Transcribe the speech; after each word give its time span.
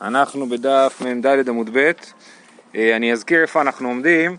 אנחנו 0.00 0.46
בדף 0.46 1.02
מ"ד 1.06 1.48
עמוד 1.48 1.70
ב', 1.72 1.92
אה, 2.74 2.96
אני 2.96 3.12
אזכיר 3.12 3.42
איפה 3.42 3.60
אנחנו 3.60 3.88
עומדים. 3.88 4.36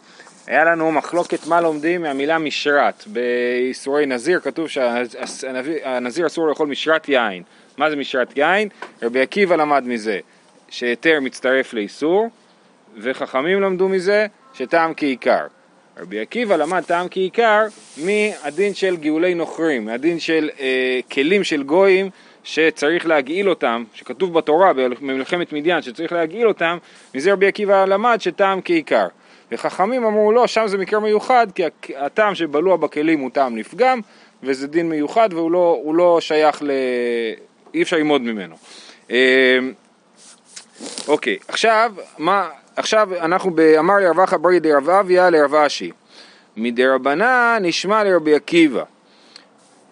היה 0.48 0.66
לנו 0.66 0.92
מחלוקת 0.92 1.48
מה 1.48 1.62
לומדים 1.62 2.02
מהמילה 2.02 2.38
משרת. 2.38 3.04
באיסורי 3.08 4.06
נזיר 4.06 4.40
כתוב 4.40 4.68
שהנזיר 4.68 6.28
אסור 6.28 6.48
לאכול 6.48 6.68
משרת 6.68 7.10
יין. 7.10 7.44
מה 7.78 7.90
זה 7.90 7.96
משרת 7.96 8.38
יין? 8.38 8.70
רבי 9.02 9.22
עקיבא 9.22 9.56
למד 9.56 9.84
מזה 9.86 10.20
שהיתר 10.70 11.20
מצטרף 11.22 11.74
לאיסור, 11.74 12.30
וחכמים 12.98 13.62
למדו 13.62 13.90
מזה 13.90 14.28
שטעם 14.54 14.94
כעיקר. 14.98 15.48
רבי 15.98 16.20
עקיבא 16.20 16.56
למד 16.56 16.82
טעם 16.82 17.08
כעיקר 17.12 17.62
מהדין 17.98 18.74
של 18.74 18.98
גאולי 18.98 19.34
נוכרים, 19.34 19.86
מהדין 19.86 20.20
של 20.20 20.50
אה, 20.60 21.00
כלים 21.12 21.44
של 21.44 21.64
גויים 21.64 22.10
שצריך 22.44 23.06
להגעיל 23.06 23.50
אותם, 23.50 23.84
שכתוב 23.94 24.34
בתורה 24.34 24.74
במלחמת 24.74 25.54
מדיין 25.54 25.82
שצריך 25.82 26.12
להגעיל 26.12 26.48
אותם, 26.48 26.78
מזה 27.16 27.34
רבי 27.34 27.48
עקיבא 27.48 27.86
למד 27.86 28.18
שטעם 28.22 28.60
כעיקר. 28.66 29.08
וחכמים 29.52 30.06
אמרו 30.06 30.32
לא, 30.32 30.48
שם 30.48 30.68
זה 30.68 30.78
מקרה 30.78 31.00
מיוחד, 31.00 31.48
כי 31.56 31.64
הטעם 31.96 32.36
שבלוע 32.36 32.78
בכלים 32.78 33.20
הוא 33.20 33.30
טעם 33.34 33.58
נפגם, 33.58 34.00
וזה 34.44 34.68
דין 34.68 34.90
מיוחד 34.90 35.30
והוא 35.34 35.52
לא, 35.52 35.82
לא 35.94 36.18
שייך 36.22 36.64
ל... 36.64 36.72
אי 37.74 37.82
אפשר 37.82 37.98
ללמוד 37.98 38.22
ממנו. 38.22 38.56
אמ, 39.10 39.16
אוקיי, 41.08 41.38
עכשיו, 41.48 41.94
מה, 42.18 42.50
עכשיו 42.76 43.10
אנחנו 43.16 43.52
באמר 43.52 44.24
אחא 44.24 44.38
ברי 44.38 44.60
דרב 44.60 44.90
אביה 44.90 45.30
לרב 45.30 45.56
אשי. 45.56 45.92
מדרבנן 46.58 47.60
נשמע 47.62 48.04
לרבי 48.04 48.36
עקיבא. 48.36 48.84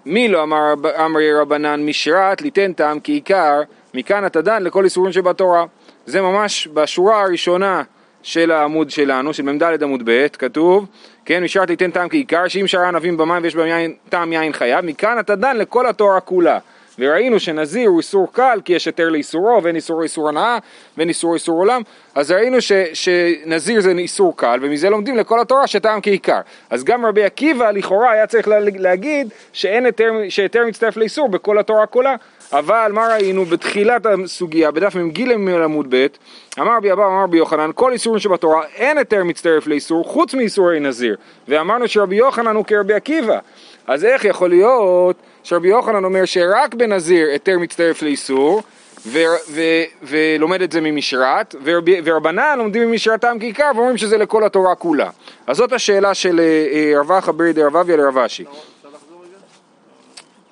מי 0.07 0.27
לא 0.27 0.43
אמר 0.43 0.73
אמרי 1.05 1.33
רבנן 1.33 1.85
משרת 1.85 2.41
ליתן 2.41 2.73
טעם 2.73 2.99
כעיקר, 3.03 3.61
מכאן 3.93 4.25
אתה 4.25 4.41
דן 4.41 4.63
לכל 4.63 4.83
איסורים 4.83 5.13
שבתורה. 5.13 5.65
זה 6.05 6.21
ממש 6.21 6.67
בשורה 6.73 7.21
הראשונה 7.21 7.83
של 8.23 8.51
העמוד 8.51 8.89
שלנו, 8.89 9.33
של 9.33 9.43
מ"ד 9.43 9.83
עמוד 9.83 10.01
ב', 10.05 10.27
כתוב, 10.27 10.85
כן, 11.25 11.43
משרת 11.43 11.69
ליתן 11.69 11.91
טעם 11.91 12.09
כעיקר, 12.09 12.47
שאם 12.47 12.67
שרה 12.67 12.87
ענבים 12.87 13.17
במים 13.17 13.43
ויש 13.43 13.55
בהם 13.55 13.93
טעם 14.09 14.33
יין 14.33 14.53
חייב, 14.53 14.85
מכאן 14.85 15.19
אתה 15.19 15.35
דן 15.35 15.57
לכל 15.57 15.87
התורה 15.87 16.19
כולה. 16.19 16.59
וראינו 16.99 17.39
שנזיר 17.39 17.89
הוא 17.89 17.97
איסור 17.97 18.27
קל 18.31 18.59
כי 18.65 18.73
יש 18.73 18.85
היתר 18.85 19.09
לאיסורו 19.09 19.63
ואין 19.63 19.75
איסור 19.75 20.03
איסור 20.03 20.29
הנאה 20.29 20.57
ואין 20.97 21.09
איסור 21.09 21.33
איסור 21.33 21.59
עולם. 21.59 21.81
אז 22.15 22.31
ראינו 22.31 22.61
ש, 22.61 22.71
שנזיר 22.93 23.81
זה 23.81 23.91
איסור 23.91 24.37
קל 24.37 24.59
ומזה 24.61 24.89
לומדים 24.89 25.17
לכל 25.17 25.39
התורה 25.39 25.67
שטעם 25.67 26.01
כעיקר. 26.01 26.39
אז 26.69 26.83
גם 26.83 27.05
רבי 27.05 27.23
עקיבא 27.23 27.71
לכאורה 27.71 28.11
היה 28.11 28.27
צריך 28.27 28.47
להגיד 28.77 29.29
שאין 29.53 29.85
היתר, 29.85 30.11
שהיתר 30.29 30.65
מצטרף 30.67 30.97
לאיסור 30.97 31.29
בכל 31.29 31.59
התורה 31.59 31.85
כולה. 31.85 32.15
אבל 32.53 32.91
מה 32.93 33.07
ראינו 33.07 33.45
בתחילת 33.45 34.05
הסוגיה 34.05 34.71
בדף 34.71 34.95
מ"ג 34.95 35.31
עמוד 35.63 35.95
ב' 35.95 36.07
אמר 36.59 36.77
רבי 36.77 36.91
אבא 36.91 37.05
אמר 37.05 37.23
רבי 37.23 37.37
יוחנן 37.37 37.71
כל 37.75 37.91
איסורים 37.91 38.19
שבתורה 38.19 38.63
אין 38.75 38.97
היתר 38.97 39.23
מצטרף 39.23 39.67
לאיסור 39.67 40.05
חוץ 40.05 40.33
מאיסורי 40.33 40.79
נזיר. 40.79 41.15
ואמרנו 41.47 41.87
שרבי 41.87 42.15
יוחנן 42.15 42.55
הוא 42.55 42.65
כרבי 42.65 42.93
עקיבא. 42.93 43.39
אז 43.87 44.05
איך 44.05 44.25
יכול 44.25 44.49
להיות 44.49 45.15
שרבי 45.47 45.67
יוחנן 45.67 46.03
אומר 46.03 46.25
שרק 46.25 46.73
בנזיר 46.73 47.27
היתר 47.27 47.59
מצטרף 47.59 48.01
לאיסור 48.01 48.63
ו- 49.05 49.19
ו- 49.49 49.83
ולומד 50.03 50.61
את 50.61 50.71
זה 50.71 50.81
ממשרת, 50.81 51.55
ורב, 51.63 51.83
ורבנן 52.03 52.57
לומדים 52.57 52.91
ממשרתם 52.91 53.37
כעיקר 53.39 53.71
ואומרים 53.75 53.97
שזה 53.97 54.17
לכל 54.17 54.45
התורה 54.45 54.75
כולה. 54.75 55.09
אז 55.47 55.57
זאת 55.57 55.73
השאלה 55.73 56.13
של 56.13 56.39
אה, 56.39 56.45
אה, 56.45 56.99
רב 56.99 57.11
אחא 57.11 57.31
ברי 57.31 57.53
דרב 57.53 57.77
אביה 57.77 57.97
לרב 57.97 58.17
אשי. 58.17 58.45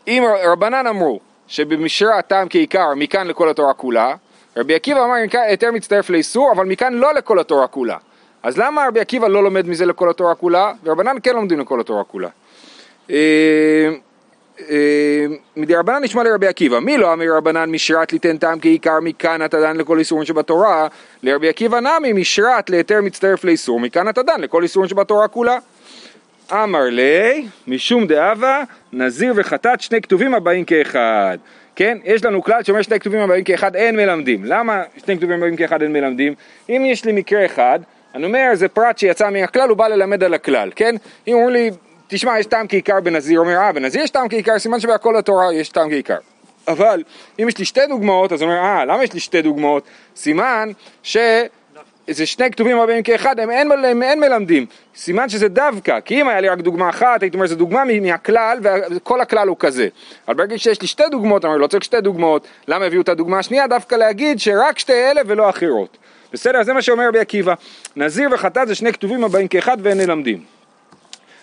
אם 0.07 0.23
רבנן 0.43 0.88
אמרו 0.88 1.19
שבמשרת 1.47 2.27
טעם 2.27 2.47
כעיקר 2.49 2.93
מכאן 2.95 3.27
לכל 3.27 3.49
התורה 3.49 3.73
כולה, 3.73 4.16
רבי 4.57 4.75
עקיבא 4.75 5.05
אמר 5.05 5.16
היתר 5.33 5.71
מצטרף 5.71 6.09
לאיסור 6.09 6.51
אבל 6.51 6.66
מכאן 6.66 6.93
לא 6.93 7.13
לכל 7.13 7.39
התורה 7.39 7.67
כולה. 7.67 7.97
אז 8.43 8.57
למה 8.57 8.88
רבי 8.88 8.99
עקיבא 8.99 9.27
לא 9.27 9.43
לומד 9.43 9.67
מזה 9.67 9.85
לכל 9.85 10.09
התורה 10.09 10.35
כולה, 10.35 10.71
ורבנן 10.83 11.16
כן 11.23 11.35
לומדים 11.35 11.59
לכל 11.59 11.79
התורה 11.79 12.03
כולה? 12.03 12.29
אה, 14.69 15.25
מדרבנן 15.55 16.03
נשמע 16.03 16.23
לרבי 16.23 16.47
עקיבא, 16.47 16.79
מי 16.79 16.97
לא 16.97 17.13
אמר 17.13 17.25
רבנן 17.38 17.71
משרת 17.71 18.13
ליתן 18.13 18.38
טעם 18.38 18.59
כעיקר 18.59 18.99
מכאן 19.01 19.45
אתה 19.45 19.61
דן 19.61 19.77
לכל 19.77 19.99
איסורים 19.99 20.25
שבתורה, 20.25 20.88
לרבי 21.23 21.49
עקיבא 21.49 21.79
נמי 21.79 22.13
משרת 22.13 22.69
להיתר 22.69 23.01
מצטרף 23.01 23.44
לאיסור, 23.44 23.79
מכאן 23.79 24.09
אתה 24.09 24.23
דן 24.23 24.41
לכל 24.41 24.63
איסורים 24.63 24.89
שבתורה 24.89 25.27
כולה. 25.27 25.57
אמר 26.51 26.83
לי, 26.83 27.47
משום 27.67 28.07
דאבה, 28.07 28.63
נזיר 28.94 29.33
וחטאת 29.35 29.81
שני 29.81 30.01
כתובים 30.01 30.33
הבאים 30.33 30.65
כאחד. 30.65 31.38
כן, 31.75 31.97
יש 32.05 32.25
לנו 32.25 32.44
כלל 32.44 32.63
שאומר 32.63 32.81
שני 32.81 32.99
כתובים 32.99 33.19
הבאים 33.19 33.44
כאחד 33.44 33.75
אין 33.75 33.95
מלמדים. 33.95 34.45
למה 34.45 34.83
שני 35.05 35.17
כתובים 35.17 35.38
הבאים 35.38 35.55
כאחד 35.55 35.81
אין 35.81 35.94
מלמדים? 35.94 36.33
אם 36.69 36.83
יש 36.85 37.05
לי 37.05 37.11
מקרה 37.11 37.45
אחד, 37.45 37.79
אני 38.15 38.25
אומר 38.25 38.49
זה 38.53 38.67
פרט 38.67 38.97
שיצא 38.97 39.29
מהכלל, 39.29 39.69
הוא 39.69 39.77
בא 39.77 39.88
ללמד 39.88 40.23
על 40.23 40.33
הכלל, 40.33 40.71
כן? 40.75 40.95
אם 41.27 41.33
אומרים 41.33 41.49
לי 41.49 41.71
תשמע, 42.07 42.39
יש 42.39 42.45
טעם 42.45 42.67
כעיקר 42.67 42.99
בנזיר, 43.01 43.39
אומר, 43.39 43.57
אה, 43.57 43.71
בנזיר 43.71 44.03
יש 44.03 44.09
טעם 44.09 44.29
כעיקר, 44.29 44.59
סימן 44.59 44.79
שבהכל 44.79 45.16
התורה 45.16 45.53
יש 45.53 45.69
טעם 45.69 45.89
כעיקר. 45.89 46.17
אבל 46.67 47.03
אם 47.39 47.47
יש 47.49 47.57
לי 47.57 47.66
שתי 47.66 47.88
דוגמאות, 47.88 48.31
אז 48.31 48.43
אומר, 48.43 48.57
אה, 48.57 48.85
למה 48.85 49.03
יש 49.03 49.13
לי 49.13 49.19
שתי 49.19 49.41
דוגמאות? 49.41 49.83
סימן 50.15 50.71
ש... 51.03 51.17
זה 52.09 52.25
שני 52.25 52.51
כתובים 52.51 52.79
הבאים 52.79 53.03
כאחד, 53.03 53.39
הם 53.39 53.51
אין, 53.51 53.71
הם 53.71 54.03
אין 54.03 54.19
מלמדים, 54.19 54.65
סימן 54.95 55.29
שזה 55.29 55.47
דווקא, 55.47 55.99
כי 55.99 56.21
אם 56.21 56.27
היה 56.27 56.41
לי 56.41 56.49
רק 56.49 56.59
דוגמה 56.59 56.89
אחת, 56.89 57.21
הייתי 57.21 57.38
אומר, 57.38 57.47
זו 57.47 57.55
דוגמה 57.55 57.83
מהכלל, 58.01 58.57
וכל 58.91 59.21
הכלל 59.21 59.47
הוא 59.47 59.57
כזה. 59.59 59.88
אבל 60.27 60.35
ברגע 60.35 60.57
שיש 60.57 60.81
לי 60.81 60.88
שתי 60.88 61.03
דוגמאות, 61.11 61.45
אני 61.45 61.49
אומר, 61.49 61.61
לא 61.61 61.67
צריך 61.67 61.83
שתי 61.83 62.01
דוגמאות, 62.01 62.47
למה 62.67 62.85
הביאו 62.85 63.01
את 63.01 63.09
הדוגמה 63.09 63.39
השנייה? 63.39 63.67
דווקא 63.67 63.95
להגיד 63.95 64.39
שרק 64.39 64.79
שתי 64.79 64.94
אלה 64.94 65.21
ולא 65.25 65.49
אחרות. 65.49 65.97
בסדר? 66.33 66.63
זה 66.63 66.73
מה 66.73 66.81
שאומר 66.81 67.07
רבי 67.07 67.19
עקיבא. 67.19 67.53
נזיר 67.95 68.29
וחטאת 68.31 68.67
זה 68.67 68.75
שני 68.75 68.94
כתובים 68.94 69.23
הבאים 69.23 69.47
כאחד 69.47 69.77
ואין 69.81 69.97
מלמדים. 69.97 70.54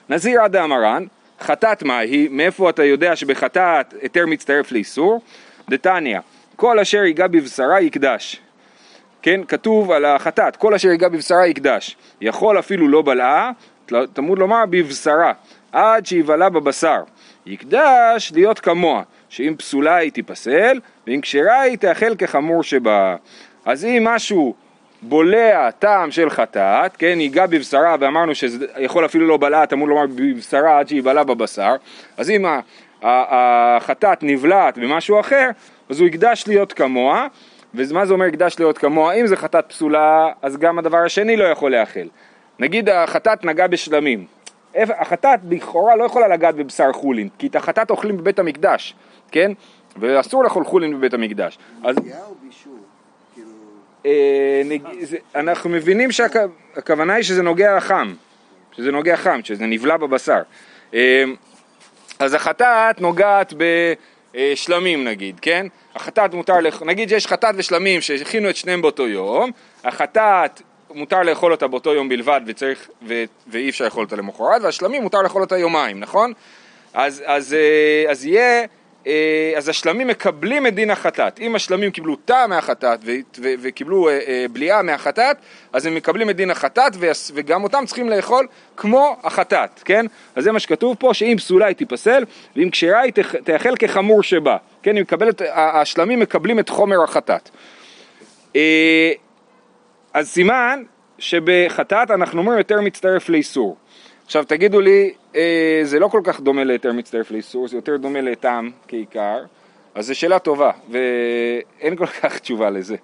נזיר 0.08 0.42
עד 0.42 0.52
דאמרן, 0.52 1.04
חטאת 1.40 1.82
מהי, 1.82 2.28
מאיפה 2.30 2.70
אתה 2.70 2.84
יודע 2.84 3.16
שבחטאת 3.16 3.94
היתר 4.02 4.26
מצטרף 4.26 4.72
לאיסור? 4.72 5.20
דתניא, 5.70 6.18
כל 6.56 6.78
אשר 6.78 7.04
ייגע 7.04 7.26
בבשרה 7.26 7.80
יקדש. 7.80 8.40
כן, 9.22 9.40
כתוב 9.48 9.90
על 9.90 10.04
החטאת, 10.04 10.56
כל 10.56 10.74
אשר 10.74 10.88
ייגע 10.88 11.08
בבשרה 11.08 11.46
יקדש. 11.46 11.96
יכול 12.20 12.58
אפילו 12.58 12.88
לא 12.88 13.02
בלעה, 13.02 13.50
תמוד 14.12 14.38
לומר 14.38 14.64
בבשרה, 14.70 15.32
עד 15.72 16.06
שיבלע 16.06 16.48
בבשר. 16.48 17.02
יקדש 17.46 18.32
להיות 18.34 18.60
כמוה, 18.60 19.02
שאם 19.28 19.54
פסולה 19.58 19.96
היא 19.96 20.12
תיפסל, 20.12 20.80
ואם 21.06 21.20
כשרה 21.22 21.60
היא 21.60 21.78
תאכל 21.78 22.16
כחמור 22.16 22.62
שבה. 22.62 23.16
אז 23.64 23.84
אם 23.84 24.04
משהו 24.04 24.54
בולע 25.02 25.70
טעם 25.70 26.10
של 26.10 26.30
חטאת, 26.30 26.96
כן, 26.96 27.20
ייגע 27.20 27.46
בבשרה 27.46 27.96
ואמרנו 28.00 28.34
שזה 28.34 28.66
יכול 28.78 29.04
אפילו 29.04 29.26
לא 29.26 29.36
בלעת, 29.36 29.72
אמור 29.72 29.88
לומר 29.88 30.06
בבשרה 30.06 30.78
עד 30.78 30.88
שהיא 30.88 31.02
בלעה 31.02 31.24
בבשר, 31.24 31.74
אז 32.16 32.30
אם 32.30 32.44
החטאת 33.02 34.22
נבלעת 34.22 34.78
במשהו 34.78 35.20
אחר, 35.20 35.50
אז 35.88 36.00
הוא 36.00 36.08
יקדש 36.08 36.44
להיות 36.46 36.72
כמוה, 36.72 37.26
ומה 37.74 38.06
זה 38.06 38.12
אומר 38.14 38.26
יקדש 38.26 38.56
להיות 38.58 38.78
כמוה? 38.78 39.12
אם 39.12 39.26
זה 39.26 39.36
חטאת 39.36 39.64
פסולה, 39.68 40.32
אז 40.42 40.56
גם 40.56 40.78
הדבר 40.78 40.98
השני 40.98 41.36
לא 41.36 41.44
יכול 41.44 41.72
לאכל. 41.72 42.06
נגיד 42.58 42.88
החטאת 42.88 43.44
נגע 43.44 43.66
בשלמים, 43.66 44.26
החטאת 44.74 45.40
לכאורה 45.50 45.96
לא 45.96 46.04
יכולה 46.04 46.28
לגעת 46.28 46.54
בבשר 46.54 46.92
חולין, 46.92 47.28
כי 47.38 47.46
את 47.46 47.56
החטאת 47.56 47.90
אוכלים 47.90 48.16
בבית 48.16 48.38
המקדש, 48.38 48.94
כן? 49.30 49.52
ואסור 49.96 50.44
לאכול 50.44 50.64
חולין 50.64 50.98
בבית 50.98 51.14
המקדש. 51.14 51.58
אז... 51.84 51.96
אה, 51.98 52.02
אנחנו 55.34 55.70
מבינים 55.70 56.12
שהכוונה 56.12 57.14
היא 57.14 57.22
שזה 57.22 57.42
נוגע 57.42 57.80
חם, 57.80 58.14
שזה 58.72 58.92
נוגע 58.92 59.16
חם, 59.16 59.40
שזה 59.44 59.66
נבלע 59.66 59.96
בבשר. 59.96 60.42
אה, 60.94 61.24
אז 62.18 62.34
החטאת 62.34 63.00
נוגעת 63.00 63.54
בשלמים 64.34 65.04
נגיד, 65.04 65.40
כן? 65.40 65.66
החטאת 65.94 66.34
מותר, 66.34 66.54
נגיד 66.84 67.08
שיש 67.08 67.26
חטאת 67.26 67.54
ושלמים 67.58 68.00
שהכינו 68.00 68.50
את 68.50 68.56
שניהם 68.56 68.82
באותו 68.82 69.08
יום, 69.08 69.50
החטאת 69.84 70.62
מותר 70.94 71.22
לאכול 71.22 71.52
אותה 71.52 71.66
באותו 71.66 71.94
יום 71.94 72.08
בלבד 72.08 72.40
וצריך, 72.46 72.88
ו, 73.08 73.24
ואי 73.46 73.70
אפשר 73.70 73.84
לאכול 73.84 74.04
אותה 74.04 74.16
למחרת, 74.16 74.62
והשלמים 74.62 75.02
מותר 75.02 75.22
לאכול 75.22 75.42
אותה 75.42 75.58
יומיים, 75.58 76.00
נכון? 76.00 76.32
אז, 76.94 77.22
אז, 77.26 77.54
אה, 77.54 78.10
אז 78.10 78.26
יהיה 78.26 78.60
אה, 78.60 78.64
אז 79.56 79.68
השלמים 79.68 80.06
מקבלים 80.06 80.66
את 80.66 80.74
דין 80.74 80.90
החטאת. 80.90 81.40
אם 81.40 81.54
השלמים 81.54 81.90
קיבלו 81.90 82.16
טעם 82.16 82.50
מהחטאת 82.50 83.00
וקיבלו 83.38 84.08
אה, 84.08 84.18
אה, 84.26 84.46
בליעה 84.52 84.82
מהחטאת, 84.82 85.36
אז 85.72 85.86
הם 85.86 85.94
מקבלים 85.94 86.30
את 86.30 86.36
דין 86.36 86.50
החטאת 86.50 86.92
וגם 87.34 87.64
אותם 87.64 87.84
צריכים 87.86 88.08
לאכול 88.08 88.46
כמו 88.76 89.16
החטאת, 89.24 89.82
כן? 89.84 90.06
אז 90.36 90.44
זה 90.44 90.52
מה 90.52 90.60
שכתוב 90.60 90.96
פה, 90.98 91.14
שאם 91.14 91.34
פסולה 91.36 91.66
היא 91.66 91.76
תיפסל, 91.76 92.24
ואם 92.56 92.70
כשרה 92.70 93.00
היא 93.00 93.12
תאכל 93.44 93.76
כחמור 93.76 94.22
שבא, 94.22 94.56
כן? 94.82 94.96
היא 94.96 95.02
מקבלת, 95.02 95.42
השלמים 95.54 96.20
מקבלים 96.20 96.58
את 96.58 96.68
חומר 96.68 97.04
החטאת. 97.04 97.50
אז 100.14 100.28
סימן 100.28 100.82
שבחטאת 101.18 102.10
אנחנו 102.10 102.40
אומרים 102.40 102.58
יותר 102.58 102.80
מצטרף 102.80 103.28
לאיסור. 103.28 103.76
עכשיו 104.24 104.44
תגידו 104.44 104.80
לי, 104.80 105.10
אה, 105.10 105.21
זה 105.82 105.98
לא 105.98 106.08
כל 106.08 106.20
כך 106.24 106.40
דומה 106.40 106.64
להיתר 106.64 106.92
מצטרף 106.92 107.30
לאיסור, 107.30 107.68
זה 107.68 107.76
יותר 107.76 107.96
דומה 107.96 108.20
לטעם 108.20 108.70
כעיקר, 108.88 109.44
אז 109.94 110.06
זו 110.06 110.14
שאלה 110.14 110.38
טובה, 110.38 110.70
ואין 110.90 111.96
כל 111.96 112.06
כך 112.06 112.38
תשובה 112.38 112.70
לזה. 112.70 112.96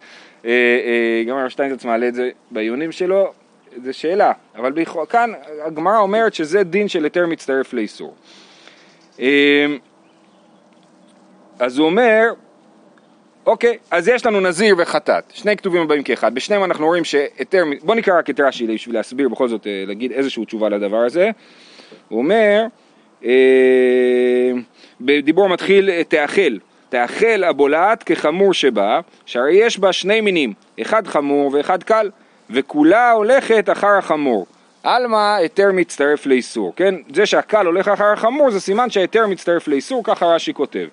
אה, 0.45 0.51
אה, 0.51 1.25
גם 1.27 1.37
הרב 1.37 1.49
שטיינזלץ 1.49 1.85
מעלה 1.85 2.09
את 2.09 2.15
זה 2.15 2.31
בעיונים 2.51 2.93
שלו, 2.93 3.33
זו 3.85 3.99
שאלה, 3.99 4.33
אבל 4.57 4.73
כאן 5.09 5.33
הגמרא 5.67 5.99
אומרת 5.99 6.35
שזה 6.35 6.63
דין 6.63 6.89
של 6.89 7.05
היתר 7.05 7.27
מצטרף 7.27 7.73
לאיסור. 7.73 8.15
אז 11.59 11.79
הוא 11.79 11.87
אומר, 11.87 12.23
אוקיי, 13.47 13.79
אז 13.91 14.09
יש 14.09 14.27
לנו 14.27 14.41
נזיר 14.41 14.75
וחטאת, 14.79 15.25
שני 15.35 15.57
כתובים 15.57 15.83
הבאים 15.83 16.03
כאחד, 16.03 16.35
בשניהם 16.35 16.65
אנחנו 16.65 16.87
רואים 16.87 17.05
שהיתר, 17.05 17.65
בוא 17.83 17.95
נקרא 17.95 18.19
רק 18.19 18.31
את 18.31 18.41
רש"י 18.41 18.67
בשביל 18.67 18.95
להסביר, 18.95 19.29
בכל 19.29 19.49
זאת 19.49 19.67
להגיד 19.87 20.13
איזושהי 20.13 20.45
תשובה 20.45 20.69
לדבר 20.69 20.97
הזה. 20.97 21.31
הוא 22.09 22.19
אומר, 22.19 22.67
אה, 23.25 24.53
בדיבור 25.01 25.49
מתחיל 25.49 26.03
תאכל, 26.03 26.57
תאכל 26.89 27.45
הבולעת 27.45 28.03
כחמור 28.03 28.55
שבא, 28.55 29.01
שהרי 29.27 29.55
יש 29.55 29.79
בה 29.79 29.93
שני 29.93 30.21
מינים, 30.21 30.53
אחד 30.81 31.07
חמור 31.07 31.51
ואחד 31.55 31.83
קל, 31.83 32.11
וכולה 32.51 33.11
הולכת 33.11 33.69
אחר 33.73 33.99
החמור. 33.99 34.47
עלמא 34.83 35.37
היתר 35.37 35.69
מצטרף 35.73 36.27
לאיסור, 36.27 36.73
כן? 36.77 36.95
זה 37.15 37.27
שהקל 37.27 37.67
הולך 37.67 37.89
אחר 37.89 38.13
החמור 38.13 38.51
זה 38.51 38.61
סימן 38.61 38.91
שההיתר 38.91 39.27
מצטרף 39.27 39.69
לאיסור, 39.69 40.05
ככה 40.05 40.27
רש"י 40.27 40.55
כותב. 40.55 40.87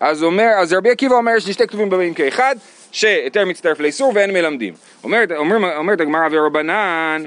אז 0.00 0.22
אומר, 0.22 0.48
אז 0.58 0.72
רבי 0.72 0.90
עקיבא 0.90 1.14
אומר 1.14 1.32
יש 1.36 1.46
לי 1.46 1.52
שתי 1.52 1.66
כתובים 1.66 1.90
בבאים 1.90 2.14
כאחד, 2.14 2.56
שהיתר 2.92 3.44
מצטרף 3.44 3.80
לאיסור 3.80 4.12
ואין 4.14 4.32
מלמדים. 4.32 4.74
אומרת, 5.04 5.32
אומר, 5.32 5.76
אומרת 5.76 6.00
הגמרא 6.00 6.28
ורבנן 6.30 7.22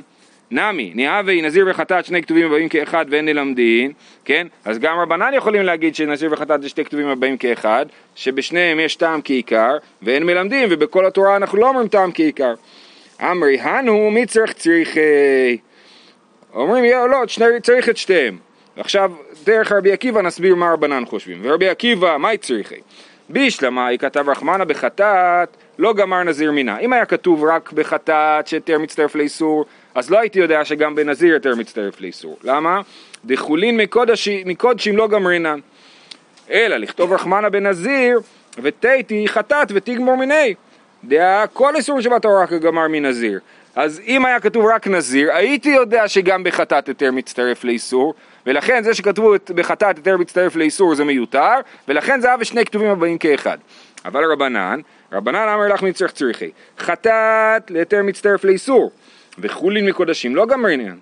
נמי, 0.52 0.92
ניאבי, 0.96 1.42
נזיר 1.42 1.66
וחטאת, 1.70 2.06
שני 2.06 2.24
כתובים 2.24 2.46
הבאים 2.46 2.70
כאחד 2.70 3.06
ואין 3.10 3.26
נלמדין, 3.26 3.92
כן? 4.26 4.48
אז 4.66 4.80
גם 4.80 5.00
רבנן 5.00 5.34
יכולים 5.34 5.64
להגיד 5.64 5.96
שנזיר 5.96 6.34
וחטאת 6.34 6.62
זה 6.62 6.70
שתי 6.70 6.86
כתובים 6.86 7.08
הבאים 7.08 7.38
כאחד, 7.38 7.86
שבשניהם 8.16 8.80
יש 8.80 8.96
טעם 8.96 9.20
כעיקר, 9.24 9.78
ואין 10.02 10.24
מלמדים, 10.24 10.70
ובכל 10.72 11.06
התורה 11.06 11.36
אנחנו 11.36 11.58
לא 11.58 11.68
אומרים 11.68 11.88
טעם 11.88 12.12
כעיקר. 12.14 12.54
אמרי, 13.22 13.60
הנו, 13.60 14.12
מי 14.12 14.26
צריך 14.26 14.54
צריכי? 14.54 15.58
אומרים, 16.54 16.84
לא, 16.84 17.24
צריך 17.62 17.90
את 17.90 17.98
שתיהם. 17.98 18.38
עכשיו, 18.78 19.12
דרך 19.44 19.72
רבי 19.72 19.92
עקיבא 19.92 20.22
נסביר 20.22 20.56
מה 20.56 20.72
רבנן 20.74 21.06
חושבים. 21.06 21.40
ורבי 21.42 21.70
עקיבא, 21.70 22.18
מהי 22.18 22.38
צריכי? 22.38 22.76
בישלמה, 23.30 23.88
כתב 24.00 24.30
רחמנה 24.30 24.66
בחטאת, 24.66 25.58
לא 25.80 25.94
גמר 25.94 26.24
נזיר 26.24 26.52
מינה. 26.52 26.80
אם 26.80 26.94
היה 26.94 27.06
כתוב 27.06 27.44
רק 27.44 27.72
בחטאת 27.72 28.48
שהיתר 28.48 28.80
מצטרף 28.80 29.16
לאיסור, 29.16 29.66
אז 29.96 30.10
לא 30.10 30.20
הייתי 30.20 30.40
יודע 30.40 30.66
שגם 30.66 30.96
בנזיר 30.96 31.34
יותר 31.34 31.56
מצטרף 31.56 32.02
לאיסור. 32.02 32.38
למה? 32.44 32.82
דחולין 33.26 33.80
מקודשים 34.46 34.98
לא 34.98 35.08
גמרינן. 35.08 35.60
אלא 36.52 36.78
לכתוב 36.78 37.14
רחמנה 37.14 37.50
בנזיר 37.50 38.20
ותיתי 38.58 39.28
חטאת 39.28 39.68
ותגמור 39.76 40.16
מיני. 40.16 40.54
דעה 41.04 41.48
כל 41.48 41.76
איסור 41.76 42.02
שבתורה 42.02 42.48
כגמר 42.48 42.88
מנזיר. 42.88 43.40
אז 43.76 44.02
אם 44.08 44.26
היה 44.26 44.40
כתוב 44.40 44.66
רק 44.66 44.88
נזיר, 44.88 45.32
הייתי 45.32 45.70
יודע 45.70 46.08
שגם 46.08 46.44
בחטאת 46.44 46.88
יותר 46.88 47.12
מצטרף 47.12 47.64
לאיסור, 47.64 48.14
ולכן 48.46 48.84
זה 48.84 48.94
שכתבו 48.94 49.34
בחטאת 49.56 49.98
יותר 49.98 50.18
מצטרף 50.18 50.56
לאיסור 50.56 50.96
זה 50.96 51.04
מיותר, 51.04 51.54
ולכן 51.88 52.22
זה 52.22 52.28
היה 52.28 52.38
בשני 52.38 52.66
כתובים 52.66 52.90
הבאים 52.90 53.18
כאחד. 53.18 53.58
אבל 54.06 54.32
רבנן, 54.32 54.80
רבנן 55.12 55.48
אמר 55.48 55.68
לך 55.68 55.84
מי 55.84 55.94
צריך 55.94 56.12
צריכי, 56.12 56.52
חטאת 56.80 57.72
ליותר 57.72 58.04
מצטרף 58.04 58.44
לאיסור, 58.44 58.92
וחולין 59.40 59.86
מקודשים 59.86 60.36
לא 60.36 60.46
גמר 60.46 60.70
עניין. 60.70 60.96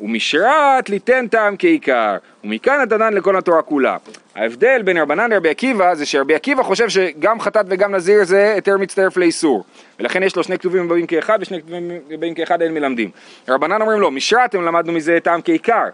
ומשרת 0.00 0.90
ליתן 0.90 1.26
טעם 1.26 1.56
כעיקר, 1.58 2.16
ומכאן 2.44 2.80
התנן 2.80 3.14
לכל 3.14 3.36
התורה 3.36 3.62
כולה. 3.62 3.96
ההבדל 4.34 4.82
בין 4.82 4.96
רבנן 4.96 5.30
לרבי 5.30 5.48
עקיבא 5.48 5.94
זה 5.94 6.06
שרבי 6.06 6.34
עקיבא 6.34 6.62
חושב 6.62 6.88
שגם 6.88 7.40
חטאת 7.40 7.66
וגם 7.68 7.94
נזיר 7.94 8.24
זה 8.24 8.52
היתר 8.54 8.78
מצטרף 8.78 9.16
לאיסור. 9.16 9.64
ולכן 10.00 10.22
יש 10.22 10.36
לו 10.36 10.44
שני 10.44 10.58
כתובים 10.58 10.84
הבאים 10.84 11.06
כאחד 11.06 11.38
ושני 11.40 11.60
כתובים 11.60 11.90
הבאים 12.10 12.34
כאחד 12.34 12.62
אין 12.62 12.74
מלמדים. 12.74 13.10
רבנן 13.48 13.80
אומרים 13.80 14.00
לו, 14.00 14.10
משרת 14.10 14.54
הם 14.54 14.62
למדנו 14.62 14.92
מזה 14.92 15.18
טעם 15.22 15.40
כעיקר. 15.44 15.84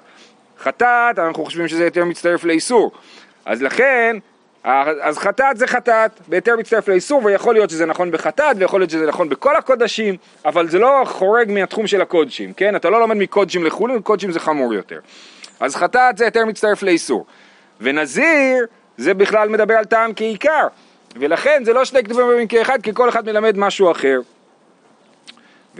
חטאת 0.58 1.18
אנחנו 1.18 1.44
חושבים 1.44 1.68
שזה 1.68 1.84
היתר 1.84 2.04
מצטרף 2.04 2.44
לאיסור. 2.44 2.90
אז 3.44 3.62
לכן 3.62 4.16
אז 4.64 5.18
חטאת 5.18 5.56
זה 5.56 5.66
חטאת, 5.66 6.10
בהיתר 6.28 6.56
מצטרף 6.56 6.88
לאיסור, 6.88 7.24
ויכול 7.24 7.54
להיות 7.54 7.70
שזה 7.70 7.86
נכון 7.86 8.10
בחטאת, 8.10 8.56
ויכול 8.58 8.80
להיות 8.80 8.90
שזה 8.90 9.06
נכון 9.06 9.28
בכל 9.28 9.56
הקודשים, 9.56 10.16
אבל 10.44 10.68
זה 10.68 10.78
לא 10.78 11.02
חורג 11.06 11.50
מהתחום 11.52 11.86
של 11.86 12.00
הקודשים, 12.00 12.52
כן? 12.52 12.76
אתה 12.76 12.90
לא 12.90 13.00
לומד 13.00 13.16
מקודשים 13.16 13.64
לחולין, 13.64 14.02
קודשים 14.02 14.32
זה 14.32 14.40
חמור 14.40 14.74
יותר. 14.74 14.98
אז 15.60 15.76
חטאת 15.76 16.18
זה 16.18 16.24
היתר 16.24 16.44
מצטרף 16.44 16.82
לאיסור. 16.82 17.26
ונזיר, 17.80 18.66
זה 18.96 19.14
בכלל 19.14 19.48
מדבר 19.48 19.74
על 19.74 19.84
טעם 19.84 20.12
כעיקר, 20.16 20.66
ולכן 21.16 21.62
זה 21.64 21.72
לא 21.72 21.84
שני 21.84 22.04
כתובים 22.04 22.46
כאחד, 22.48 22.82
כי 22.82 22.90
כל 22.94 23.08
אחד 23.08 23.26
מלמד 23.26 23.58
משהו 23.58 23.90
אחר. 23.90 24.20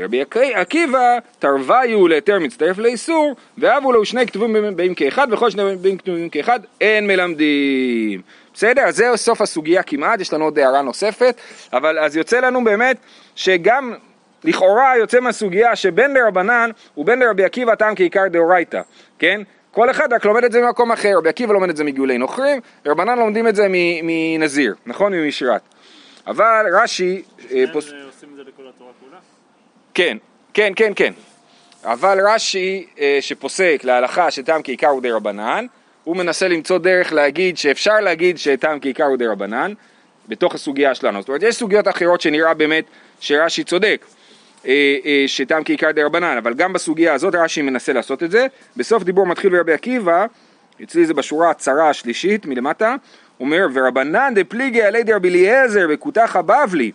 ורבי 0.01 0.25
עקיבא 0.55 1.19
תרוויו 1.39 2.09
להיתר 2.09 2.39
מצטרף 2.39 2.79
לאיסור 2.79 3.37
ואבו 3.59 3.93
לו 3.93 4.05
שני 4.05 4.27
כתובים 4.27 4.77
באים 4.77 4.95
כאחד 4.95 5.27
וכל 5.31 5.51
שני 5.51 5.77
באים 5.77 5.99
כתובים 5.99 6.29
כאחד 6.29 6.61
אין 6.81 7.07
מלמדים 7.07 8.23
בסדר? 8.55 8.83
אז 8.83 8.97
זהו 8.97 9.17
סוף 9.17 9.41
הסוגיה 9.41 9.83
כמעט, 9.83 10.21
יש 10.21 10.33
לנו 10.33 10.45
עוד 10.45 10.59
הערה 10.59 10.83
נוספת 10.83 11.41
אבל 11.73 11.99
אז 11.99 12.17
יוצא 12.17 12.41
לנו 12.41 12.65
באמת 12.65 12.97
שגם 13.35 13.95
לכאורה 14.45 14.97
יוצא 14.99 15.21
מהסוגיה 15.21 15.77
שבין 15.77 16.15
לרבנן 16.15 16.71
ובין 16.97 17.19
לרבי 17.19 17.45
עקיבא 17.45 17.75
טעם 17.75 17.95
כעיקר 17.95 18.29
דאורייתא 18.29 18.81
כן? 19.19 19.43
כל 19.71 19.91
אחד 19.91 20.13
רק 20.13 20.25
לומד 20.25 20.45
את 20.45 20.53
זה 20.53 20.61
ממקום 20.61 20.93
אחר, 20.93 21.13
רבי 21.17 21.29
עקיבא 21.29 21.53
לומד 21.53 21.69
את 21.69 21.77
זה 21.77 21.85
מגאולי 21.85 22.19
נוכרים, 22.19 22.61
ורבנן 22.87 23.19
לומדים 23.19 23.49
את 23.49 23.57
זה 23.57 23.67
מנזיר, 24.03 24.75
נכון? 24.87 25.13
ממשרת. 25.15 25.61
אבל 26.27 26.67
רש"י... 26.73 27.23
אה, 27.51 27.65
פוס... 27.73 27.85
עושים 27.85 28.29
את 28.33 28.37
זה 28.37 28.43
לכל 28.43 28.63
התורה 28.69 28.91
כולה? 29.01 29.17
כן, 29.95 30.17
כן, 30.55 30.73
כן, 30.77 30.93
כן. 30.97 31.13
אבל 31.85 32.19
רש"י 32.27 32.87
אה, 33.01 33.19
שפוסק 33.21 33.81
להלכה 33.85 34.31
שטעם 34.31 34.63
כעיקר 34.65 34.87
הוא 34.87 35.03
די 35.03 35.11
רבנן, 35.11 35.67
הוא 36.05 36.17
מנסה 36.17 36.49
למצוא 36.49 36.79
דרך 36.79 37.13
להגיד 37.13 37.59
שאפשר 37.59 38.01
להגיד 38.01 38.39
שטעם 38.39 38.81
כעיקר 38.81 39.05
הוא 39.05 39.17
די 39.17 39.27
רבנן 39.27 39.73
בתוך 40.29 40.55
הסוגיה 40.55 40.95
שלנו. 40.95 41.21
זאת 41.21 41.29
אומרת, 41.29 41.43
יש 41.43 41.55
סוגיות 41.55 41.89
אחרות 41.89 42.21
שנראה 42.21 42.55
באמת 42.55 42.85
שרש"י 43.21 43.65
צודק, 43.65 44.07
אה, 44.67 44.97
אה, 45.05 45.25
שטעם 45.27 45.65
כעיקר 45.65 45.91
די 45.91 46.03
רבנן, 46.03 46.37
אבל 46.37 46.55
גם 46.55 46.73
בסוגיה 46.73 47.15
הזאת 47.15 47.35
רש"י 47.35 47.63
מנסה 47.63 47.93
לעשות 47.93 48.23
את 48.23 48.31
זה. 48.31 48.47
בסוף 48.77 49.03
דיבור 49.03 49.27
מתחיל 49.27 49.51
ברבי 49.51 49.73
עקיבא, 49.73 50.27
אצלי 50.83 51.07
זה 51.07 51.15
בשורה 51.15 51.51
הצרה 51.51 51.91
השלישית 51.91 52.47
מלמטה, 52.47 52.95
אומר, 53.41 53.67
ורבנן 53.73 54.33
דפליגי 54.35 54.83
עלי 54.83 55.03
דרבי 55.03 55.29
אליעזר 55.29 55.89
בכותח 55.89 56.37
הבבלי 56.37 56.93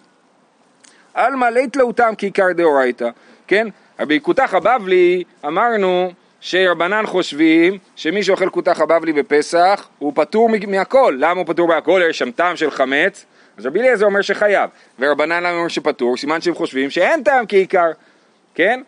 עלמא 1.15 1.45
לית 1.45 1.75
לו 1.75 1.91
טעם 1.91 2.13
כעיקר 2.17 2.51
דאורייתא, 2.51 3.09
כן? 3.47 3.67
רבי 3.99 4.19
כותח 4.21 4.53
הבבלי 4.53 5.23
אמרנו 5.45 6.11
שרבנן 6.41 7.05
חושבים 7.05 7.77
שמי 7.95 8.23
שאוכל 8.23 8.49
כותח 8.49 8.81
הבבלי 8.81 9.13
בפסח 9.13 9.87
הוא 9.99 10.11
פטור 10.15 10.49
מהכל, 10.67 11.15
למה 11.19 11.39
הוא 11.39 11.47
פטור 11.47 11.67
מהכל? 11.67 12.01
יש 12.09 12.17
שם 12.17 12.31
טעם 12.31 12.55
של 12.55 12.71
חמץ, 12.71 13.25
אז 13.57 13.65
רבי 13.65 13.79
אליעזר 13.79 14.05
אומר 14.05 14.21
שחייב, 14.21 14.69
ורבנן 14.99 15.43
למה 15.43 15.57
אומר 15.57 15.67
שפטור? 15.67 16.17
סימן 16.17 16.41
שהם 16.41 16.55
חושבים 16.55 16.89
שאין 16.89 17.23
טעם 17.23 17.45
כעיקר, 17.47 17.91
כן? 18.55 18.81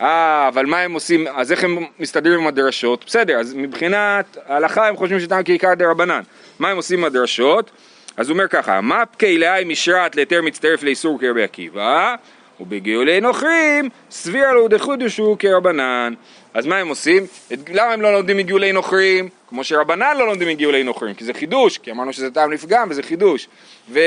אה, 0.00 0.48
אבל 0.48 0.66
מה 0.66 0.80
הם 0.80 0.92
עושים, 0.92 1.26
אז 1.34 1.52
איך 1.52 1.64
הם 1.64 1.78
מסתדרים 1.98 2.40
עם 2.40 2.46
הדרשות? 2.46 3.04
בסדר, 3.06 3.40
אז 3.40 3.54
מבחינת 3.54 4.38
ההלכה 4.46 4.88
הם 4.88 4.96
חושבים 4.96 5.20
שטעם 5.20 5.42
כעיקר 5.44 5.74
דה 5.74 5.90
רבנן. 5.90 6.20
מה 6.58 6.68
הם 6.68 6.76
עושים 6.76 6.98
עם 6.98 7.04
הדרשות? 7.04 7.70
אז 8.18 8.28
הוא 8.28 8.34
אומר 8.34 8.48
ככה, 8.48 8.80
מה 8.80 9.06
פקי 9.06 9.38
לאי 9.38 9.64
משרת 9.64 10.16
להיתר 10.16 10.42
מצטרף 10.42 10.82
לאיסור 10.82 11.20
כרבי 11.20 11.42
עקיבא, 11.42 12.14
ובגאולי 12.60 13.20
נוכרים 13.20 13.88
סביר 14.10 14.52
לו 14.52 14.68
דחודשו 14.68 15.36
כרבנן. 15.38 16.14
אז 16.54 16.66
מה 16.66 16.76
הם 16.76 16.88
עושים? 16.88 17.26
למה 17.72 17.92
הם 17.92 18.02
לא 18.02 18.12
לומדים 18.12 18.36
מגאולי 18.36 18.72
נוכרים? 18.72 19.28
כמו 19.48 19.64
שרבנן 19.64 20.16
לא 20.16 20.26
לומדים 20.26 20.48
מגאולי 20.48 20.82
נוכרים, 20.82 21.14
כי 21.14 21.24
זה 21.24 21.34
חידוש, 21.34 21.78
כי 21.78 21.90
אמרנו 21.90 22.12
שזה 22.12 22.30
טעם 22.30 22.52
לפגם 22.52 22.88
וזה 22.90 23.02
חידוש. 23.02 23.48
ו... 23.90 24.00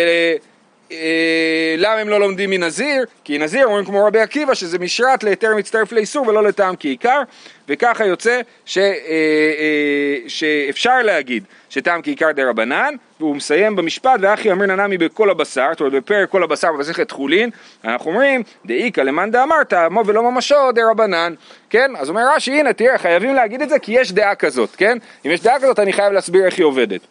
אה, 0.92 1.76
למה 1.78 1.94
הם 1.94 2.10
לא 2.10 2.20
לומדים 2.20 2.50
מנזיר? 2.50 3.06
כי 3.24 3.38
נזיר 3.38 3.66
אומרים 3.66 3.86
כמו 3.86 4.06
רבי 4.06 4.20
עקיבא 4.20 4.54
שזה 4.54 4.80
משרת 4.80 5.24
להיתר 5.24 5.56
מצטרף 5.56 5.92
לאיסור 5.92 6.28
ולא 6.28 6.44
לטעם 6.44 6.76
כעיקר 6.80 7.22
וככה 7.70 8.06
יוצא 8.06 8.42
ש, 8.66 8.78
אה, 8.78 8.84
אה, 8.84 10.18
שאפשר 10.28 11.02
להגיד 11.02 11.44
שטעם 11.70 12.02
כעיקר 12.02 12.32
דה 12.32 12.50
רבנן 12.50 12.94
והוא 13.20 13.36
מסיים 13.36 13.76
במשפט 13.76 14.20
ואחי 14.22 14.52
אמיר 14.52 14.66
ננמי 14.66 14.98
בכל 14.98 15.30
הבשר, 15.30 15.68
זאת 15.72 15.80
אומרת 15.80 15.94
בפרק 15.94 16.30
כל 16.30 16.44
הבשר 16.44 16.72
במסכת 16.72 17.12
חולין 17.12 17.50
אנחנו 17.86 18.12
אומרים 18.12 18.44
דאיכא 18.66 19.02
למאן 19.02 19.32
דאמרת 19.32 19.74
מו 19.74 20.06
ולא 20.06 20.32
ממשו 20.32 20.72
דה 20.76 20.82
רבנן 20.92 21.34
כן? 21.70 21.92
אז 21.98 22.10
אומר 22.10 22.22
רש"י 22.36 22.52
הנה 22.52 22.74
תראה 22.74 22.98
חייבים 22.98 23.36
להגיד 23.36 23.62
את 23.62 23.70
זה 23.70 23.80
כי 23.80 23.92
יש 23.92 24.12
דעה 24.12 24.36
כזאת 24.36 24.76
כן? 24.76 24.98
אם 25.26 25.32
יש 25.32 25.42
דעה 25.42 25.60
כזאת 25.60 25.80
אני 25.80 25.94
חייב 25.94 26.14
להסביר 26.14 26.46
איך 26.46 26.58
היא 26.58 26.66
עובדת 26.66 27.02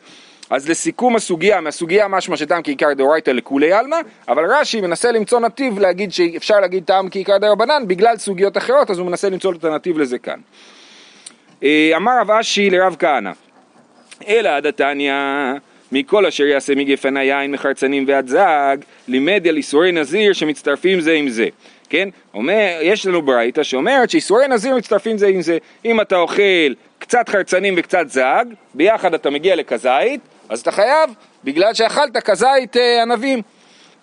אז 0.51 0.69
לסיכום 0.69 1.17
הסוגיה, 1.17 1.61
מהסוגיה 1.61 2.09
משמע 2.09 2.37
שטעם 2.37 2.63
כעיקר 2.63 2.93
דאורייתא 2.93 3.31
לכולי 3.31 3.73
עלמא, 3.73 3.97
אבל 4.29 4.45
רש"י 4.53 4.81
מנסה 4.81 5.13
למצוא 5.13 5.41
נתיב 5.41 5.79
להגיד 5.79 6.13
שאפשר 6.13 6.61
להגיד 6.61 6.85
טעם 6.85 7.09
כעיקר 7.11 7.39
דרבנן 7.39 7.83
בגלל 7.87 8.17
סוגיות 8.17 8.57
אחרות, 8.57 8.91
אז 8.91 8.99
הוא 8.99 9.07
מנסה 9.07 9.29
למצוא 9.29 9.53
את 9.53 9.65
הנתיב 9.65 9.99
לזה 9.99 10.19
כאן. 10.19 10.41
אה, 11.63 11.93
אמר 11.97 12.13
רב 12.21 12.31
אשי 12.31 12.71
לרב 12.71 12.97
כהנא, 12.99 13.31
אלא 14.29 14.61
דתניא 14.61 15.15
מכל 15.93 16.27
אשר 16.27 16.45
יעשה 16.45 16.75
מגפן 16.75 17.17
היין 17.17 17.53
מחרצנים 17.53 18.05
ועד 18.09 18.29
זג, 18.29 18.77
לימד 19.09 19.49
על 19.49 19.57
איסורי 19.57 19.93
נזיר 19.93 20.33
שמצטרפים 20.33 21.01
זה 21.01 21.13
עם 21.13 21.29
זה. 21.29 21.49
כן? 21.89 22.09
אומר, 22.35 22.79
יש 22.83 23.07
לנו 23.07 23.23
ברייתא 23.23 23.63
שאומרת 23.63 24.11
שאיסורי 24.11 24.49
נזיר 24.49 24.77
מצטרפים 24.77 25.19
זה 25.19 25.27
עם 25.27 25.43
זה. 25.43 25.59
אם 25.85 26.01
אתה 26.01 26.17
אוכל 26.17 26.73
קצת 26.99 27.29
חרצנים 27.29 27.75
וקצת 27.77 28.09
זג, 28.09 28.45
ביחד 28.75 29.15
אתה 29.15 29.31
מגיע 29.31 29.57
לכזית, 29.57 30.21
אז 30.51 30.61
אתה 30.61 30.71
חייב, 30.73 31.11
בגלל 31.45 31.75
שאכלת 31.75 32.17
כזית 32.17 32.77
אה, 32.77 33.03
ענבים. 33.03 33.43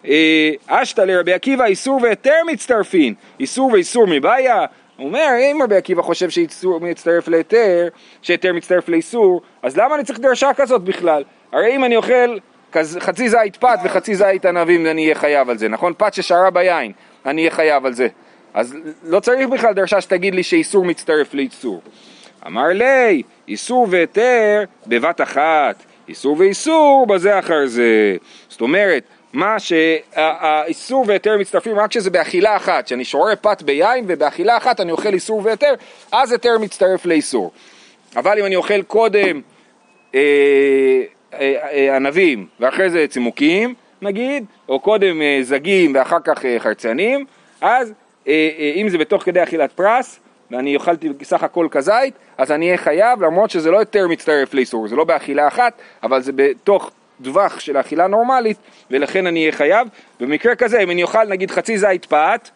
אה, 0.06 0.52
אשתא 0.68 1.02
לרבי 1.02 1.34
עקיבא 1.34 1.66
איסור 1.66 2.00
והיתר 2.04 2.36
מצטרפין, 2.48 3.14
איסור 3.40 3.72
ואיסור 3.72 4.06
מבעיה. 4.08 4.66
הוא 4.98 5.08
אומר, 5.08 5.30
אם 5.40 5.60
רבי 5.64 5.76
עקיבא 5.76 6.02
חושב 6.02 6.30
שאיסור 6.30 6.80
מצטרף 6.80 7.28
להיתר, 7.28 7.88
שהיתר 8.22 8.54
מצטרף 8.54 8.90
לאיסור, 8.90 9.42
אז 9.64 9.78
למה 9.78 9.96
אני 9.96 10.04
צריך 10.04 10.20
דרשה 10.20 10.50
כזאת 10.56 10.82
בכלל? 10.82 11.24
הרי 11.52 11.76
אם 11.76 11.84
אני 11.84 11.96
אוכל 11.96 12.38
חצי 13.00 13.30
זית 13.30 13.56
פת 13.56 13.80
וחצי 13.84 14.16
זית 14.16 14.46
ענבים 14.46 14.86
אני 14.86 15.04
אהיה 15.04 15.16
חייב 15.16 15.50
על 15.50 15.58
זה, 15.58 15.68
נכון? 15.68 15.94
פת 15.98 16.14
ששרה 16.14 16.50
ביין, 16.50 16.92
אני 17.26 17.42
אהיה 17.42 17.52
חייב 17.52 17.86
על 17.86 17.94
זה. 17.94 18.08
אז 18.54 18.76
לא 19.04 19.20
צריך 19.20 19.48
בכלל 19.50 19.74
דרשה 19.74 20.02
שתגיד 20.02 20.36
לי 20.36 20.44
שאיסור 20.44 20.86
מצטרף 20.86 21.34
לאיסור. 21.34 21.82
אמר 22.48 22.68
לי, 22.68 23.24
איסור 23.48 23.88
והיתר 23.90 24.64
בבת 24.88 25.22
אחת, 25.22 25.84
איסור 26.10 26.36
ואיסור 26.40 27.06
בזה 27.10 27.40
אחר 27.40 27.66
זה. 27.66 28.18
זאת 28.50 28.62
אומרת, 28.62 29.04
מה 29.34 29.60
שהאיסור 29.60 31.06
והיתר 31.08 31.38
מצטרפים 31.38 31.80
רק 31.80 31.90
כשזה 31.90 32.10
באכילה 32.10 32.56
אחת, 32.56 32.88
שאני 32.88 33.06
שורה 33.06 33.36
פת 33.36 33.62
ביין 33.62 34.06
ובאכילה 34.08 34.58
אחת 34.58 34.80
אני 34.80 34.92
אוכל 34.92 35.14
איסור 35.14 35.42
והיתר, 35.44 35.74
אז 36.12 36.32
היתר 36.32 36.58
מצטרף 36.62 37.06
לאיסור. 37.06 37.52
אבל 38.16 38.40
אם 38.40 38.46
אני 38.46 38.56
אוכל 38.56 38.82
קודם 38.82 39.42
אה, 40.16 40.20
אה, 41.34 41.54
אה, 41.72 41.96
ענבים 41.96 42.48
ואחרי 42.60 42.90
זה 42.90 43.06
צימוקים 43.10 43.74
נגיד, 44.02 44.46
או 44.70 44.80
קודם 44.80 45.22
אה, 45.22 45.40
זגים 45.42 45.96
ואחר 45.96 46.20
כך 46.24 46.46
אה, 46.46 46.60
חרצנים, 46.60 47.26
אז 47.62 47.94
אה, 48.28 48.50
אה, 48.60 48.72
אם 48.76 48.90
זה 48.90 48.98
בתוך 48.98 49.24
כדי 49.24 49.44
אכילת 49.44 49.72
פרס 49.72 50.20
ואני 50.52 50.76
אוכלתי 50.76 51.10
סך 51.24 51.44
הכל 51.44 51.68
כזית, 51.72 52.14
אז 52.38 52.52
אני 52.52 52.66
אהיה 52.66 52.78
חייב 52.78 53.22
למרות 53.22 53.50
שזה 53.50 53.72
לא 53.72 53.78
יותר 53.78 54.08
מצטרף 54.08 54.54
לאיסור, 54.54 54.88
זה 54.88 54.96
לא 54.96 55.04
באכילה 55.04 55.48
אחת, 55.48 55.74
אבל 56.04 56.22
זה 56.22 56.32
בתוך 56.36 56.92
טווח 57.24 57.60
של 57.60 57.78
אכילה 57.78 58.08
נורמלית 58.08 58.58
ולכן 58.92 59.28
אני 59.28 59.40
אהיה 59.42 59.52
חייב. 59.52 59.88
במקרה 60.20 60.56
כזה 60.56 60.80
אם 60.80 60.92
אני 60.92 61.04
אוכל 61.04 61.24
נגיד 61.24 61.52
חצי 61.52 61.78
זית 61.78 62.06
פת 62.06 62.50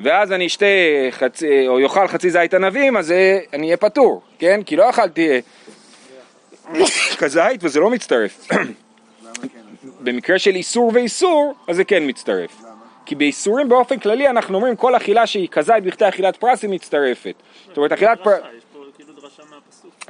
ואז 0.00 0.32
אני 0.32 0.46
אשתה 0.46 0.66
חצי, 1.10 1.68
או 1.68 1.80
יאכל 1.80 2.08
חצי 2.08 2.30
זית 2.30 2.54
ענבים 2.54 2.96
אז 2.96 3.14
אני 3.52 3.66
אהיה 3.66 3.76
פטור, 3.76 4.22
כן? 4.38 4.60
כי 4.66 4.76
לא 4.76 4.90
אכלתי 4.90 5.40
כזית 7.20 7.60
וזה 7.64 7.80
לא 7.80 7.90
מצטרף. 7.90 8.48
במקרה 10.04 10.38
של 10.38 10.54
איסור 10.54 10.90
ואיסור 10.94 11.54
אז 11.68 11.76
זה 11.76 11.84
כן 11.84 12.02
מצטרף. 12.06 12.63
כי 13.06 13.14
באיסורים 13.14 13.68
באופן 13.68 13.98
כללי 13.98 14.28
אנחנו 14.28 14.56
אומרים 14.56 14.76
כל 14.76 14.96
אכילה 14.96 15.26
שהיא 15.26 15.48
כזית 15.48 15.84
בכדי 15.84 16.08
אכילת 16.08 16.36
פרס 16.36 16.62
היא 16.62 16.70
מצטרפת. 16.70 17.34
זאת 17.68 17.76
אומרת 17.76 17.92
אכילת 17.92 18.18
פרס... 18.24 18.40
כאילו. 18.96 19.12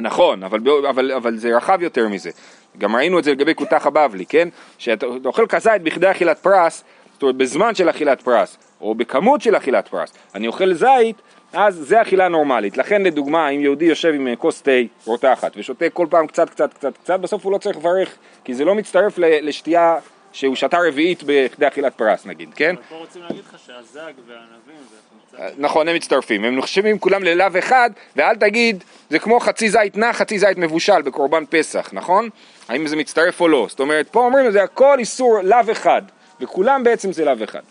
נכון, 0.00 0.42
אבל, 0.42 0.60
אבל, 0.88 1.12
אבל 1.12 1.36
זה 1.36 1.56
רחב 1.56 1.82
יותר 1.82 2.08
מזה. 2.08 2.30
גם 2.78 2.96
ראינו 2.96 3.18
את 3.18 3.24
זה 3.24 3.30
לגבי 3.30 3.54
כותח 3.54 3.86
הבבלי, 3.86 4.26
כן? 4.26 4.48
שאתה 4.78 5.06
אוכל 5.24 5.46
כזית 5.46 5.82
בכדי 5.82 6.10
אכילת 6.10 6.38
פרס, 6.38 6.84
זאת 7.12 7.22
אומרת 7.22 7.36
בזמן 7.36 7.74
של 7.74 7.90
אכילת 7.90 8.22
פרס, 8.22 8.58
או 8.80 8.94
בכמות 8.94 9.40
של 9.40 9.56
אכילת 9.56 9.88
פרס. 9.88 10.12
אני 10.34 10.46
אוכל 10.46 10.74
זית, 10.74 11.16
אז 11.52 11.74
זה 11.74 12.02
אכילה 12.02 12.28
נורמלית. 12.28 12.76
לכן 12.76 13.02
לדוגמה, 13.02 13.48
אם 13.48 13.60
יהודי 13.60 13.84
יושב 13.84 14.14
עם 14.14 14.28
אה, 14.28 14.36
כוס 14.36 14.62
תה 14.62 14.70
רותחת 15.04 15.52
ושותה 15.56 15.90
כל 15.90 16.06
פעם 16.10 16.26
קצת 16.26 16.50
קצת 16.50 16.74
קצת 16.74 16.96
קצת, 16.98 17.20
בסוף 17.20 17.44
הוא 17.44 17.52
לא 17.52 17.58
צריך 17.58 17.76
לברך, 17.76 18.16
כי 18.44 18.54
זה 18.54 18.64
לא 18.64 18.74
מצטרף 18.74 19.18
לשתייה 19.18 19.96
שהוא 20.34 20.56
שתה 20.56 20.78
רביעית 20.88 21.22
בכדי 21.26 21.68
אכילת 21.68 21.94
פרס 21.94 22.26
נגיד, 22.26 22.48
כן? 22.54 22.74
אבל 22.76 22.84
פה 22.88 22.96
רוצים 22.96 23.22
להגיד 23.22 23.42
לך 23.48 23.58
שהזג 23.66 24.12
והענבים 24.28 24.82
זה 24.90 24.96
חמצה. 25.32 25.54
נכון, 25.58 25.88
הם 25.88 25.94
מצטרפים, 25.94 26.44
הם 26.44 26.56
נחשבים 26.56 26.98
כולם 26.98 27.24
ללאו 27.24 27.58
אחד, 27.58 27.90
ואל 28.16 28.36
תגיד, 28.36 28.84
זה 29.10 29.18
כמו 29.18 29.40
חצי 29.40 29.70
זית 29.70 29.96
נח, 29.96 30.16
חצי 30.16 30.38
זית 30.38 30.58
מבושל 30.58 31.02
בקורבן 31.02 31.44
פסח, 31.50 31.90
נכון? 31.92 32.28
האם 32.68 32.86
זה 32.86 32.96
מצטרף 32.96 33.40
או 33.40 33.48
לא? 33.48 33.66
זאת 33.68 33.80
אומרת, 33.80 34.08
פה 34.08 34.20
אומרים 34.20 34.50
זה 34.50 34.62
הכל 34.62 34.98
איסור 34.98 35.38
לאו 35.42 35.72
אחד, 35.72 36.02
וכולם 36.40 36.84
בעצם 36.84 37.12
זה 37.12 37.24
לאו 37.24 37.44
אחד. 37.44 37.62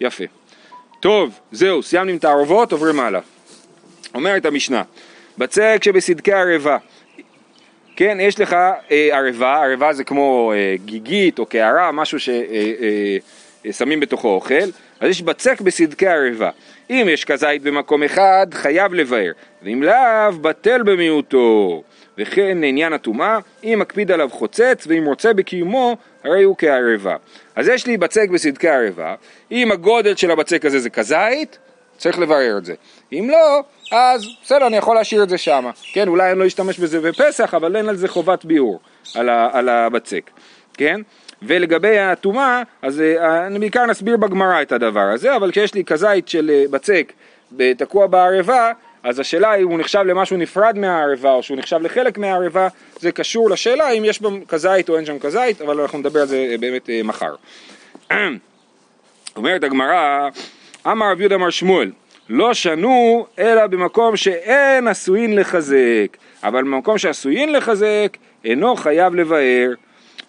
יפה. 0.00 0.24
טוב, 1.00 1.40
זהו, 1.52 1.82
סיימנו 1.82 2.10
עם 2.10 2.18
תערובות, 2.18 2.72
עוברים 2.72 3.00
הלאה. 3.00 3.20
אומרת 4.14 4.46
המשנה, 4.46 4.82
בצק 5.38 5.80
שבסדקי 5.84 6.32
ערבה, 6.32 6.76
כן, 7.98 8.18
יש 8.20 8.40
לך 8.40 8.52
אה, 8.90 9.08
ערבה, 9.12 9.56
ערבה 9.64 9.92
זה 9.92 10.04
כמו 10.04 10.52
אה, 10.54 10.74
גיגית 10.84 11.38
או 11.38 11.46
קערה, 11.46 11.92
משהו 11.92 12.18
ששמים 13.64 14.00
בתוכו 14.00 14.28
אוכל, 14.28 14.54
אז 15.00 15.10
יש 15.10 15.22
בצק 15.22 15.60
בסדקי 15.60 16.06
ערבה. 16.06 16.50
אם 16.90 17.06
יש 17.10 17.24
כזית 17.24 17.62
במקום 17.62 18.02
אחד, 18.02 18.46
חייב 18.52 18.94
לבאר, 18.94 19.32
ואם 19.62 19.82
לאו, 19.82 20.32
בטל 20.40 20.82
במיעוטו. 20.82 21.82
וכן 22.18 22.64
עניין 22.64 22.92
הטומאה, 22.92 23.38
אם 23.64 23.78
מקפיד 23.78 24.10
עליו 24.10 24.28
חוצץ, 24.32 24.84
ואם 24.86 25.04
רוצה 25.06 25.32
בקיומו, 25.32 25.96
הרי 26.24 26.42
הוא 26.42 26.56
כערבה. 26.58 27.16
אז 27.56 27.68
יש 27.68 27.86
לי 27.86 27.96
בצק 27.96 28.28
בסדקי 28.28 28.68
ערבה, 28.68 29.14
אם 29.52 29.72
הגודל 29.72 30.16
של 30.16 30.30
הבצק 30.30 30.64
הזה 30.64 30.78
זה 30.78 30.90
כזית, 30.90 31.58
צריך 31.96 32.18
לברר 32.18 32.58
את 32.58 32.64
זה. 32.64 32.74
אם 33.12 33.28
לא, 33.30 33.62
אז 33.90 34.26
בסדר, 34.42 34.66
אני 34.66 34.76
יכול 34.76 34.96
להשאיר 34.96 35.22
את 35.22 35.28
זה 35.28 35.38
שם. 35.38 35.70
כן, 35.92 36.08
אולי 36.08 36.30
אני 36.30 36.38
לא 36.38 36.46
אשתמש 36.46 36.78
בזה 36.78 37.00
בפסח, 37.00 37.54
אבל 37.54 37.76
אין 37.76 37.88
על 37.88 37.96
זה 37.96 38.08
חובת 38.08 38.44
ביאור, 38.44 38.80
על, 39.14 39.28
ה, 39.28 39.48
על 39.52 39.68
הבצק. 39.68 40.30
כן? 40.74 41.00
ולגבי 41.42 41.98
הטומאה, 41.98 42.62
אז 42.82 43.00
אה, 43.00 43.46
אני 43.46 43.58
בעיקר 43.58 43.86
נסביר 43.86 44.16
בגמרא 44.16 44.62
את 44.62 44.72
הדבר 44.72 45.00
הזה, 45.14 45.36
אבל 45.36 45.50
כשיש 45.50 45.74
לי 45.74 45.84
כזית 45.84 46.28
של 46.28 46.50
אה, 46.50 46.64
בצק 46.70 47.12
תקוע 47.76 48.06
בערבה, 48.06 48.72
אז 49.02 49.18
השאלה 49.18 49.54
אם 49.54 49.68
הוא 49.68 49.78
נחשב 49.78 49.98
למשהו 49.98 50.36
נפרד 50.36 50.78
מהערבה 50.78 51.32
או 51.32 51.42
שהוא 51.42 51.58
נחשב 51.58 51.78
לחלק 51.82 52.18
מהערבה, 52.18 52.68
זה 53.00 53.12
קשור 53.12 53.50
לשאלה 53.50 53.90
אם 53.90 54.04
יש 54.04 54.20
בו 54.20 54.30
כזית 54.48 54.88
או 54.88 54.96
אין 54.96 55.04
שם 55.04 55.18
כזית, 55.18 55.62
אבל 55.62 55.80
אנחנו 55.80 55.98
נדבר 55.98 56.20
על 56.20 56.26
זה 56.26 56.48
אה, 56.50 56.58
באמת 56.58 56.90
מחר. 57.04 57.34
אומרת 59.36 59.64
הגמרא, 59.64 60.28
אמר 60.86 61.10
רב 61.12 61.20
יהודה 61.20 61.34
אמר 61.34 61.50
שמואל, 61.50 61.90
לא 62.28 62.54
שנו 62.54 63.26
אלא 63.38 63.66
במקום 63.66 64.16
שאין 64.16 64.88
עשויין 64.88 65.36
לחזק, 65.36 66.16
אבל 66.42 66.62
במקום 66.62 66.98
שעשויין 66.98 67.52
לחזק 67.52 68.16
אינו 68.44 68.76
חייב 68.76 69.14
לבאר. 69.14 69.70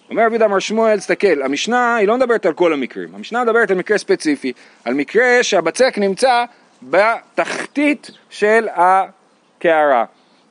אומר 0.09 0.25
רבי 0.25 0.45
אמר 0.45 0.59
שמואל, 0.59 0.97
תסתכל, 0.97 1.41
המשנה 1.41 1.95
היא 1.95 2.07
לא 2.07 2.17
מדברת 2.17 2.45
על 2.45 2.53
כל 2.53 2.73
המקרים, 2.73 3.09
המשנה 3.15 3.43
מדברת 3.43 3.71
על 3.71 3.77
מקרה 3.77 3.97
ספציפי, 3.97 4.53
על 4.85 4.93
מקרה 4.93 5.43
שהבצק 5.43 5.97
נמצא 5.97 6.45
בתחתית 6.83 8.11
של 8.29 8.67
הקערה, 8.73 10.05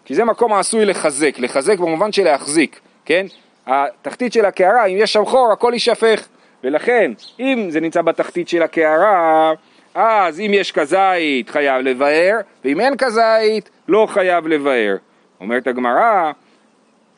כי 0.05 0.15
זה 0.15 0.25
מקום 0.25 0.53
העשוי 0.53 0.85
לחזק, 0.85 1.39
לחזק 1.39 1.79
במובן 1.79 2.13
של 2.13 2.25
להחזיק, 2.25 2.81
כן? 3.05 3.27
התחתית 3.67 4.33
של 4.33 4.45
הקערה, 4.45 4.87
אם 4.87 4.97
יש 4.97 5.13
שם 5.13 5.25
חור, 5.25 5.53
הכל 5.53 5.71
יישפך, 5.75 6.29
ולכן 6.65 7.13
אם 7.41 7.69
זה 7.71 7.81
נמצא 7.81 8.03
בתחתית 8.03 8.49
של 8.49 8.63
הקערה, 8.63 9.53
אז 9.95 10.41
אם 10.41 10.51
יש 10.55 10.73
כזית 10.73 11.51
חייב 11.51 11.83
לבאר, 11.83 12.37
ואם 12.65 12.81
אין 12.81 12.97
כזית 12.97 13.71
לא 13.89 14.07
חייב 14.11 14.47
לבאר. 14.47 14.97
אומרת 15.41 15.67
הגמרא, 15.67 16.33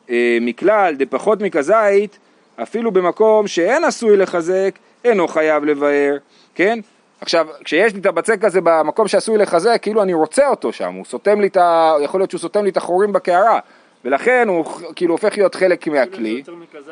אה, 0.09 0.37
מכלל 0.41 0.95
דפחות 0.95 1.41
מכזית, 1.41 2.19
אפילו 2.63 2.91
במקום 2.91 3.47
שאין 3.47 3.83
עשוי 3.83 4.17
לחזק, 4.17 4.71
אינו 5.05 5.27
חייב 5.27 5.65
לבאר, 5.65 6.17
כן? 6.55 6.79
עכשיו, 7.21 7.47
כשיש 7.63 7.93
לי 7.93 7.99
את 7.99 8.05
הבצק 8.05 8.43
הזה 8.43 8.61
במקום 8.63 9.07
שעשוי 9.07 9.37
לחזק, 9.37 9.79
כאילו 9.81 10.03
אני 10.03 10.13
רוצה 10.13 10.47
אותו 10.47 10.73
שם, 10.73 10.93
הוא 10.93 11.05
סותם 11.05 11.41
לי 11.41 11.47
את 11.47 11.57
ה... 11.57 11.93
יכול 12.03 12.19
להיות 12.19 12.31
שהוא 12.31 12.39
סותם 12.39 12.63
לי 12.63 12.69
את 12.69 12.77
החורים 12.77 13.13
בקערה, 13.13 13.59
ולכן 14.05 14.47
הוא 14.47 14.65
כאילו 14.95 15.13
הופך 15.13 15.37
להיות 15.37 15.55
חלק 15.55 15.87
אם 15.87 15.93
זה 15.93 15.99
מהכלי. 15.99 16.29
יותר 16.29 16.55
מכזית, 16.55 16.85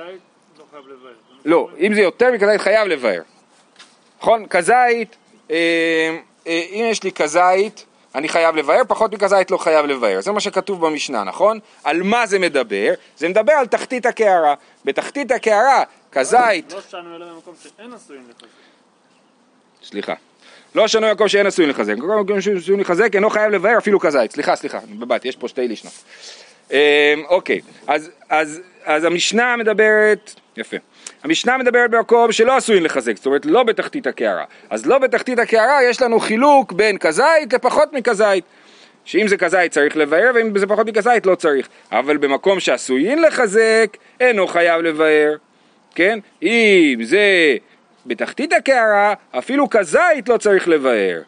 לא 0.59 0.63
חייב 0.71 0.83
לבאר. 0.87 1.11
לא, 1.45 1.69
אם 1.79 1.93
זה 1.93 2.01
יותר 2.01 2.31
מכזית 2.31 2.61
חייב 2.61 2.87
לבאר. 2.87 3.21
נכון? 4.21 4.45
כזית, 4.49 5.15
אם 5.49 6.85
יש 6.91 7.03
לי 7.03 7.11
כזית, 7.11 7.85
אני 8.15 8.29
חייב 8.29 8.55
לבאר, 8.55 8.81
פחות 8.87 9.13
מכזית 9.13 9.51
לא 9.51 9.57
חייב 9.57 9.85
לבאר. 9.85 10.21
זה 10.21 10.31
מה 10.31 10.39
שכתוב 10.39 10.85
במשנה, 10.85 11.23
נכון? 11.23 11.59
על 11.83 12.03
מה 12.03 12.25
זה 12.25 12.39
מדבר? 12.39 12.93
זה 13.17 13.29
מדבר 13.29 13.53
על 13.53 13.67
תחתית 13.67 14.05
הקערה. 14.05 14.55
בתחתית 14.85 15.31
הקערה, 15.31 15.83
כזית, 16.11 16.73
לא 16.73 16.81
שנו 16.89 17.15
אלא 17.15 17.25
במקום 17.25 17.53
שאין 17.63 17.93
עשויים 17.93 18.23
לחזק. 18.29 18.47
סליחה. 19.83 20.13
לא 20.75 20.87
שנוי 20.87 21.13
מקום 21.13 21.27
שאין 21.27 21.47
עשוי 21.47 21.65
לחזק, 21.65 21.97
מקום 21.97 22.41
שאין 22.41 22.79
לחזק 22.79 23.15
אינו 23.15 23.29
חייב 23.29 23.51
לבאר 23.51 23.77
אפילו 23.77 23.99
כזית, 23.99 24.31
סליחה, 24.31 24.55
סליחה, 24.55 24.79
בבת, 24.99 25.25
יש 25.25 25.35
פה 25.35 25.47
שתי 25.47 25.67
לישנות. 25.67 25.93
אמ, 26.71 26.77
אוקיי, 27.27 27.61
אז, 27.87 28.09
אז, 28.29 28.61
אז 28.83 29.03
המשנה 29.03 29.55
מדברת, 29.57 30.35
יפה, 30.59 30.77
המשנה 31.23 31.57
מדברת 31.57 31.91
במקום 31.91 32.31
שלא 32.31 32.57
עשויים 32.57 32.83
לחזק, 32.83 33.17
זאת 33.17 33.25
אומרת 33.25 33.45
לא 33.45 33.63
בתחתית 33.63 34.07
הקערה, 34.07 34.45
אז 34.69 34.85
לא 34.85 34.97
בתחתית 34.97 35.39
הקערה 35.39 35.83
יש 35.83 36.01
לנו 36.01 36.19
חילוק 36.19 36.71
בין 36.71 36.97
כזית 36.97 37.53
לפחות 37.53 37.93
מכזית, 37.93 38.43
שאם 39.05 39.27
זה 39.27 39.37
כזית 39.37 39.71
צריך 39.71 39.97
לבאר, 39.97 40.31
ואם 40.35 40.59
זה 40.59 40.67
פחות 40.67 40.87
מכזית 40.87 41.25
לא 41.25 41.35
צריך. 41.35 41.69
אבל 41.91 42.17
במקום 42.17 42.59
שעשויין 42.59 43.21
לחזק, 43.21 43.97
אינו 44.19 44.47
חייב 44.47 44.81
לבאר. 44.81 45.35
כן? 45.95 46.19
אם 46.43 46.99
זה 47.03 47.55
בתחתית 48.05 48.53
הקערה, 48.53 49.13
אפילו 49.31 49.69
כזית 49.69 50.29
לא 50.29 50.37
צריך 50.37 50.67
לבאר. 50.67 51.21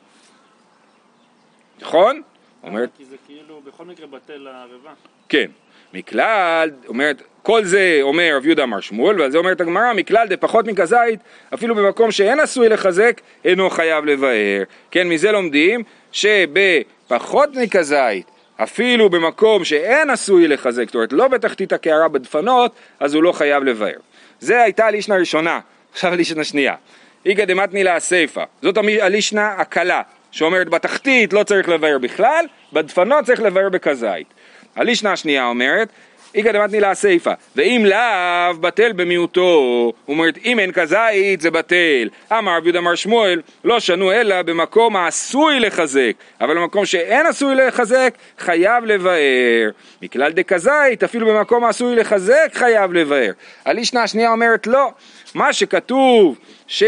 נכון? 1.81 2.21
אומרת, 2.63 2.89
כי 2.97 3.05
זה 3.05 3.15
כאילו 3.27 3.61
בכל 3.65 3.85
מקרה 3.85 4.07
בטל 4.07 4.47
הערבה. 4.47 4.91
כן. 5.29 5.51
מכלל, 5.93 6.71
אומרת, 6.87 7.21
כל 7.43 7.63
זה 7.63 7.99
אומר 8.01 8.33
רב 8.35 8.45
יהודה 8.45 8.63
אמר 8.63 8.79
שמואל, 8.79 9.21
ועל 9.21 9.31
זה 9.31 9.37
אומרת 9.37 9.61
הגמרא, 9.61 9.93
מכלל 9.93 10.27
דפחות 10.27 10.67
מכזית, 10.67 11.19
אפילו 11.53 11.75
במקום 11.75 12.11
שאין 12.11 12.39
עשוי 12.39 12.69
לחזק, 12.69 13.21
אינו 13.45 13.69
חייב 13.69 14.05
לבאר. 14.05 14.63
כן, 14.91 15.07
מזה 15.07 15.31
לומדים 15.31 15.83
שבפחות 16.11 17.49
מכזית, 17.55 18.31
אפילו 18.63 19.09
במקום 19.09 19.63
שאין 19.63 20.09
עשוי 20.09 20.47
לחזק, 20.47 20.85
זאת 20.85 20.95
אומרת 20.95 21.13
לא 21.13 21.27
בתחתית 21.27 21.73
הקערה 21.73 22.07
בדפנות, 22.07 22.71
אז 22.99 23.13
הוא 23.13 23.23
לא 23.23 23.31
חייב 23.31 23.63
לבאר. 23.63 23.97
זה 24.39 24.61
הייתה 24.61 24.85
הלישנה 24.85 25.15
הראשונה, 25.15 25.59
עכשיו 25.91 26.13
הלישנה 26.13 26.41
השנייה. 26.41 26.75
איגא 27.25 27.45
דמתני 27.45 27.83
לה 27.83 27.95
הסיפא, 27.95 28.43
זאת 28.61 28.77
הלישנה 29.01 29.47
הקלה, 29.57 30.01
שאומרת 30.31 30.69
בתחתית 30.69 31.33
לא 31.33 31.43
צריך 31.43 31.69
לבאר 31.69 31.97
בכלל, 31.97 32.45
בדפנות 32.73 33.25
צריך 33.25 33.41
לבאר 33.41 33.69
בכזית. 33.69 34.27
הלישנה 34.75 35.11
השנייה 35.11 35.45
אומרת, 35.45 35.89
איגא 36.35 36.51
דמתני 36.51 36.79
לה 36.79 36.91
הסיפא, 36.91 37.33
ואם 37.55 37.85
לאו 37.85 38.57
בטל 38.61 38.91
במיעוטו, 38.91 39.93
אומרת 40.07 40.37
אם 40.45 40.59
אין 40.59 40.71
כזית 40.71 41.41
זה 41.41 41.51
בטל. 41.51 42.09
אמר 42.31 42.57
רבי 42.57 42.65
יהודה 42.65 42.79
אמר 42.79 42.95
שמואל, 42.95 43.41
לא 43.63 43.79
שנו 43.79 44.11
אלא 44.11 44.41
במקום 44.41 44.95
העשוי 44.95 45.59
לחזק, 45.59 46.11
אבל 46.41 46.55
במקום 46.55 46.85
שאין 46.85 47.25
עשוי 47.25 47.55
לחזק, 47.55 48.13
חייב 48.39 48.85
לבאר. 48.85 49.69
מכלל 50.01 50.31
דכזית, 50.31 51.03
אפילו 51.03 51.27
במקום 51.27 51.63
העשוי 51.63 51.95
לחזק, 51.95 52.49
חייב 52.53 52.93
לבאר. 52.93 53.31
הלישנה 53.65 54.03
השנייה 54.03 54.31
אומרת 54.31 54.67
לא, 54.67 54.91
מה 55.35 55.53
שכתוב 55.53 56.39
ש... 56.67 56.83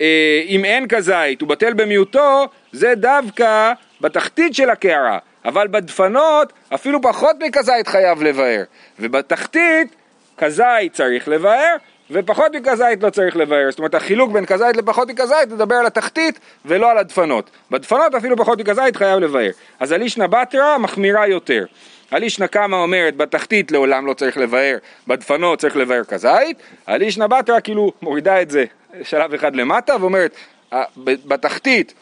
אה, 0.00 0.42
אין 0.64 0.88
כזית 0.88 1.40
הוא 1.40 1.48
בטל 1.48 1.72
במיעוטו, 1.72 2.48
זה 2.72 2.94
דווקא 2.94 3.72
בתחתית 4.00 4.54
של 4.54 4.70
הקערה, 4.70 5.18
אבל 5.44 5.68
בדפנות 5.68 6.52
אפילו 6.74 7.02
פחות 7.02 7.36
מכזית 7.40 7.88
חייב 7.88 8.22
לבאר, 8.22 8.62
ובתחתית 8.98 9.94
כזית 10.38 10.92
צריך 10.92 11.28
לבאר, 11.28 11.76
ופחות 12.10 12.52
מכזית 12.54 13.02
לא 13.02 13.10
צריך 13.10 13.36
לבאר, 13.36 13.70
זאת 13.70 13.78
אומרת 13.78 13.94
החילוק 13.94 14.32
בין 14.32 14.46
כזית 14.46 14.76
לפחות 14.76 15.08
מכזית 15.10 15.48
נדבר 15.52 15.74
על 15.74 15.86
התחתית 15.86 16.38
ולא 16.64 16.90
על 16.90 16.98
הדפנות, 16.98 17.50
בדפנות 17.70 18.14
אפילו 18.14 18.36
פחות 18.36 18.60
מכזית 18.60 18.96
חייב 18.96 19.18
לבאר, 19.18 19.50
אז 19.80 19.92
הלישנה 19.92 20.26
בתרא 20.26 20.78
מחמירה 20.78 21.26
יותר, 21.26 21.64
הלישנה 22.10 22.46
קמא 22.46 22.76
אומרת 22.76 23.16
בתחתית 23.16 23.72
לעולם 23.72 24.06
לא 24.06 24.14
צריך 24.14 24.36
לבאר, 24.36 24.76
בדפנות 25.06 25.58
צריך 25.58 25.76
לבאר 25.76 26.04
כזית, 26.04 26.56
הלישנה 26.86 27.28
בתרא 27.28 27.60
כאילו 27.60 27.92
מורידה 28.02 28.42
את 28.42 28.50
זה 28.50 28.64
שלב 29.02 29.34
אחד 29.34 29.56
למטה 29.56 29.96
ואומרת 30.00 30.34
"ה- 30.72 30.82
ב- 31.04 31.28
בתחתית 31.28 31.94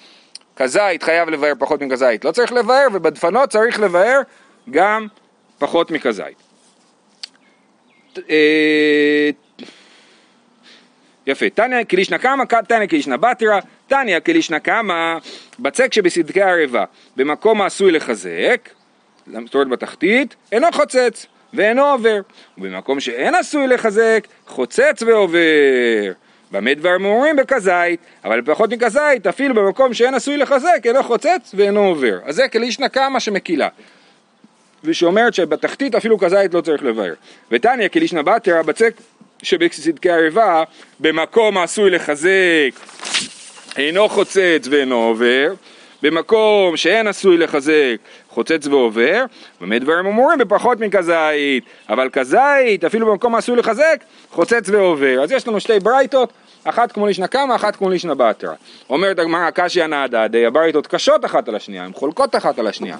כזית 0.58 1.02
חייב 1.02 1.28
לבאר 1.28 1.52
פחות 1.58 1.82
מכזית 1.82 2.24
לא 2.24 2.30
צריך 2.30 2.52
לבאר 2.52 2.86
ובדפנות 2.92 3.50
צריך 3.50 3.80
לבאר 3.80 4.20
גם 4.70 5.06
פחות 5.58 5.90
מכזית. 5.90 6.36
אה, 8.30 9.30
יפה, 11.26 11.50
תניא 11.50 11.84
כלישנא 11.84 12.18
קמא, 12.18 12.44
תניא 12.44 12.86
כלישנא 12.86 13.16
בתרא, 13.16 13.60
תניא 13.86 14.20
כלישנא 14.20 14.58
קמא, 14.58 15.18
בצק 15.58 15.92
שבסדקי 15.92 16.42
ערבה, 16.42 16.84
במקום 17.16 17.60
העשוי 17.60 17.92
לחזק, 17.92 18.68
זאת 19.26 19.54
אומרת 19.54 19.68
בתחתית, 19.68 20.36
אינו 20.52 20.66
חוצץ 20.72 21.26
ואינו 21.54 21.86
עובר, 21.86 22.20
ובמקום 22.58 23.00
שאין 23.00 23.34
עשוי 23.34 23.66
לחזק, 23.66 24.26
חוצץ 24.46 25.02
ועובר. 25.06 26.12
במה 26.52 26.74
דברים 26.74 27.04
אומרים 27.04 27.36
בכזית, 27.36 28.00
אבל 28.24 28.42
פחות 28.42 28.72
מכזית, 28.72 29.26
אפילו 29.26 29.54
במקום 29.54 29.94
שאין 29.94 30.14
עשוי 30.14 30.36
לחזק, 30.36 30.80
אינו 30.84 31.02
חוצץ 31.02 31.54
ואינו 31.54 31.80
עובר. 31.84 32.18
אז 32.24 32.34
זה 32.34 32.48
כלישנא 32.48 32.88
קמא 32.88 33.20
שמקילה. 33.20 33.68
ושאומרת 34.84 35.34
שבתחתית 35.34 35.94
אפילו 35.94 36.18
כזית 36.18 36.54
לא 36.54 36.60
צריך 36.60 36.82
לבאר. 36.82 37.14
ותניא 37.50 37.88
כלישנא 37.88 38.22
בתרא 38.22 38.62
בצק 38.62 38.94
שבצדקי 39.42 40.10
ערבה 40.10 40.64
במקום 41.00 41.58
העשוי 41.58 41.90
לחזק 41.90 42.70
אינו 43.76 44.08
חוצץ 44.08 44.68
ואינו 44.70 44.96
עובר, 44.96 45.52
במקום 46.02 46.76
שאין 46.76 47.06
עשוי 47.06 47.38
לחזק 47.38 47.96
חוצץ 48.28 48.66
ועובר, 48.66 49.24
במה 49.60 49.78
דברים 49.78 50.06
אמורים 50.06 50.38
בפחות 50.38 50.80
מכזית, 50.80 51.64
אבל 51.88 52.08
כזית 52.12 52.84
אפילו 52.86 53.06
במקום 53.06 53.34
העשוי 53.34 53.56
לחזק 53.56 54.04
חוצץ 54.30 54.68
ועובר. 54.68 55.22
אז 55.22 55.32
יש 55.32 55.48
לנו 55.48 55.60
שתי 55.60 55.80
ברייתות, 55.80 56.32
אחת 56.64 56.92
כמו 56.92 57.06
לישנא 57.06 57.26
קמא, 57.26 57.54
אחת 57.54 57.76
כמו 57.76 57.90
לישנא 57.90 58.14
בתרא. 58.14 58.54
אומרת 58.90 59.18
הגמרא 59.18 59.50
קשיא 59.50 59.86
נעדה 59.86 60.28
די, 60.28 60.46
הברייתות 60.46 60.86
קשות 60.86 61.24
אחת 61.24 61.48
על 61.48 61.54
השנייה, 61.54 61.84
הן 61.84 61.92
חולקות 61.92 62.36
אחת 62.36 62.58
על 62.58 62.66
השנייה. 62.66 62.96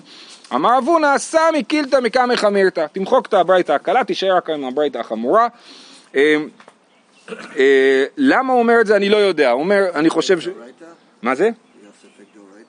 אמר 0.55 0.79
אבונה 0.79 1.19
סמי 1.19 1.65
קילתא 1.69 1.97
מקמא 1.97 2.37
חמירתא, 2.37 2.87
תמחוק 2.93 3.27
את 3.27 3.35
הברייתא 3.35 3.73
הקלה, 3.73 4.05
תישאר 4.05 4.37
רק 4.37 4.51
עם 4.51 4.65
הברייתא 4.65 4.99
החמורה. 4.99 5.49
אה, 6.17 6.37
אה, 7.57 8.05
למה 8.17 8.53
הוא 8.53 8.63
אומר 8.63 8.81
את 8.81 8.87
זה 8.87 8.97
אני 8.97 9.09
לא 9.09 9.17
יודע, 9.17 9.51
הוא 9.51 9.61
אומר, 9.61 9.85
אני 9.95 10.11
חושב 10.11 10.41
ש... 10.41 10.49
מה 11.23 11.35
זה? 11.35 11.51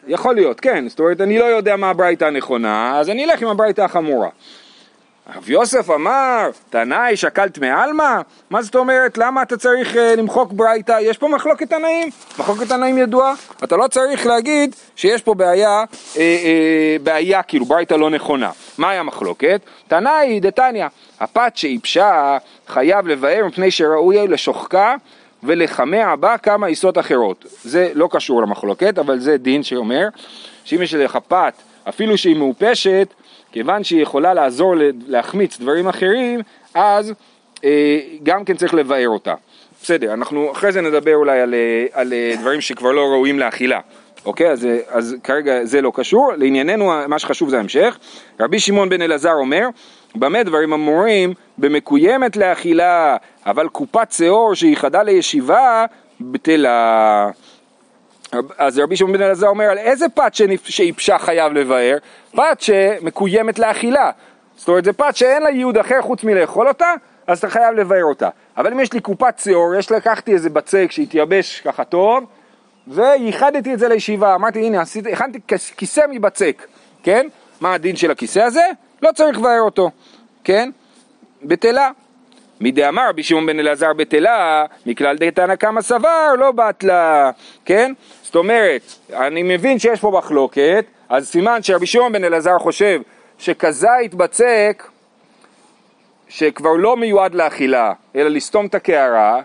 יכול 0.10 0.36
להיות, 0.36 0.60
כן, 0.60 0.88
זאת 0.88 1.00
אומרת, 1.00 1.22
אני 1.22 1.40
לא 1.40 1.46
יודע 1.46 1.76
מה 1.76 1.90
הברייתא 1.90 2.26
הנכונה, 2.26 3.00
אז 3.00 3.10
אני 3.10 3.26
אלך 3.26 3.42
עם 3.42 3.48
הברייתא 3.48 3.82
החמורה. 3.82 4.30
רב 5.36 5.50
יוסף 5.50 5.90
אמר, 5.90 6.50
תנאי 6.70 7.16
שקלת 7.16 7.58
מעלמא? 7.58 8.22
מה 8.50 8.62
זאת 8.62 8.76
אומרת, 8.76 9.18
למה 9.18 9.42
אתה 9.42 9.58
צריך 9.58 9.94
uh, 9.94 9.98
למחוק 10.18 10.52
ברייתא? 10.52 10.98
יש 11.02 11.18
פה 11.18 11.28
מחלוקת 11.28 11.70
תנאים, 11.70 12.10
מחלוקת 12.40 12.68
תנאים 12.68 12.98
ידועה. 12.98 13.34
אתה 13.64 13.78
לא 13.78 13.88
צריך 13.88 14.26
להגיד 14.26 14.76
שיש 14.96 15.22
פה 15.22 15.34
בעיה, 15.34 15.84
אה, 16.18 16.22
אה, 16.22 16.98
בעיה 17.04 17.44
כאילו, 17.44 17.66
ברייתא 17.66 17.94
לא 17.94 18.10
נכונה. 18.10 18.52
מהי 18.78 18.98
המחלוקת? 18.98 19.62
תנאי 19.88 20.40
דתניא, 20.40 20.88
הפת 21.20 21.52
שאיפשה 21.56 22.38
חייב 22.68 23.08
לבאר 23.08 23.46
מפני 23.46 23.72
שראוי 23.72 24.28
לשוחקה 24.28 24.96
ולחמע 25.44 26.16
בה 26.16 26.38
כמה 26.38 26.68
עיסות 26.68 26.98
אחרות. 26.98 27.46
זה 27.64 27.92
לא 27.96 28.10
קשור 28.12 28.42
למחלוקת, 28.42 29.00
אבל 29.00 29.20
זה 29.20 29.38
דין 29.38 29.64
שאומר 29.64 30.08
שאם 30.64 30.82
יש 30.82 30.94
לך 30.94 31.18
פת, 31.28 31.54
אפילו 31.90 32.18
שהיא 32.18 32.36
מעופשת, 32.36 33.14
כיוון 33.52 33.84
שהיא 33.84 34.02
יכולה 34.02 34.34
לעזור 34.34 34.74
להחמיץ 35.08 35.60
דברים 35.60 35.88
אחרים, 35.88 36.42
אז 36.74 37.14
אה, 37.64 38.00
גם 38.24 38.46
כן 38.46 38.56
צריך 38.56 38.74
לבאר 38.74 39.10
אותה. 39.10 39.34
בסדר, 39.82 40.14
אנחנו 40.14 40.52
אחרי 40.52 40.72
זה 40.72 40.82
נדבר 40.82 41.16
אולי 41.16 41.42
על, 41.42 41.54
אה, 41.54 41.86
על 41.92 42.14
אה, 42.14 42.36
דברים 42.40 42.62
שכבר 42.62 42.92
לא 42.92 43.02
ראויים 43.02 43.40
לאכילה. 43.40 43.80
אוקיי, 44.26 44.52
אז, 44.52 44.66
אה, 44.66 44.78
אז 44.88 45.16
כרגע 45.24 45.66
זה 45.66 45.82
לא 45.82 45.92
קשור, 45.96 46.32
לענייננו 46.38 46.92
מה 47.08 47.20
שחשוב 47.20 47.50
זה 47.50 47.58
ההמשך. 47.58 47.98
רבי 48.40 48.60
שמעון 48.60 48.90
בן 48.90 49.02
אלעזר 49.02 49.34
אומר, 49.34 49.68
במה 50.16 50.44
דברים 50.44 50.74
אמורים? 50.74 51.34
במקוימת 51.58 52.36
לאכילה, 52.36 53.18
אבל 53.46 53.68
קופת 53.68 54.12
שאור 54.12 54.56
שייחדה 54.56 55.04
לישיבה, 55.04 55.86
בטלה. 56.22 57.30
אז 58.58 58.80
רבי 58.80 58.96
שמעון 58.96 59.14
בן 59.14 59.22
אלעזר 59.22 59.48
אומר, 59.48 59.66
על 59.66 59.78
איזה 59.78 60.10
פת 60.10 60.32
שאיפשה 60.64 61.18
חייב 61.18 61.54
לבאר? 61.54 61.98
פת 62.32 62.58
שמקוימת 62.60 63.60
לאכילה. 63.60 64.12
זאת 64.58 64.68
אומרת, 64.68 64.86
זה 64.86 64.94
פת 64.94 65.16
שאין 65.16 65.44
לה 65.44 65.50
ייעוד 65.50 65.78
אחר 65.78 66.02
חוץ 66.02 66.24
מלאכול 66.24 66.68
אותה, 66.68 66.94
אז 67.28 67.38
אתה 67.38 67.50
חייב 67.50 67.76
לבאר 67.76 68.04
אותה. 68.04 68.30
אבל 68.58 68.74
אם 68.74 68.80
יש 68.80 68.94
לי 68.94 69.00
קופת 69.00 69.40
שיעור, 69.44 69.76
יש 69.76 69.92
לקחתי 69.92 70.34
איזה 70.34 70.50
בצק 70.50 70.88
שהתייבש 70.90 71.62
ככה 71.62 71.84
טוב, 71.84 72.24
וייחדתי 72.88 73.74
את 73.74 73.80
זה 73.80 73.88
לישיבה, 73.88 74.36
אמרתי 74.36 74.66
הנה 74.66 74.82
הכנתי 75.12 75.40
כיסא 75.78 76.02
מבצק, 76.10 76.68
כן? 77.04 77.28
מה 77.62 77.74
הדין 77.74 77.96
של 77.96 78.12
הכיסא 78.12 78.40
הזה? 78.40 78.64
לא 79.02 79.12
צריך 79.12 79.38
לבאר 79.38 79.62
אותו, 79.62 79.92
כן? 80.44 80.70
בטלה. 81.44 81.90
מדאמר 82.62 83.10
רבי 83.10 83.24
שמעון 83.24 83.46
בן 83.46 83.60
אלעזר 83.60 83.94
בטלה, 83.94 84.66
מכלל 84.86 85.18
דתנא 85.18 85.56
קמא 85.56 85.82
סבר, 85.82 86.34
לא 86.38 86.52
בטלה, 86.52 87.32
כן? 87.66 87.94
זאת 88.22 88.36
אומרת, 88.36 88.82
אני 89.14 89.44
מבין 89.44 89.80
שיש 89.80 90.00
פה 90.00 90.12
מחלוקת, 90.18 90.86
אז 91.10 91.28
סימן 91.28 91.64
שרבי 91.64 91.86
שמעון 91.86 92.14
בן 92.14 92.24
אלעזר 92.24 92.60
חושב 92.60 93.02
שכזית 93.38 94.14
בצק, 94.14 94.88
שכבר 96.28 96.74
לא 96.74 96.98
מיועד 96.98 97.36
לאכילה, 97.36 97.94
אלא 98.16 98.30
לסתום 98.30 98.66
את 98.66 98.76
הקערה, 98.76 99.42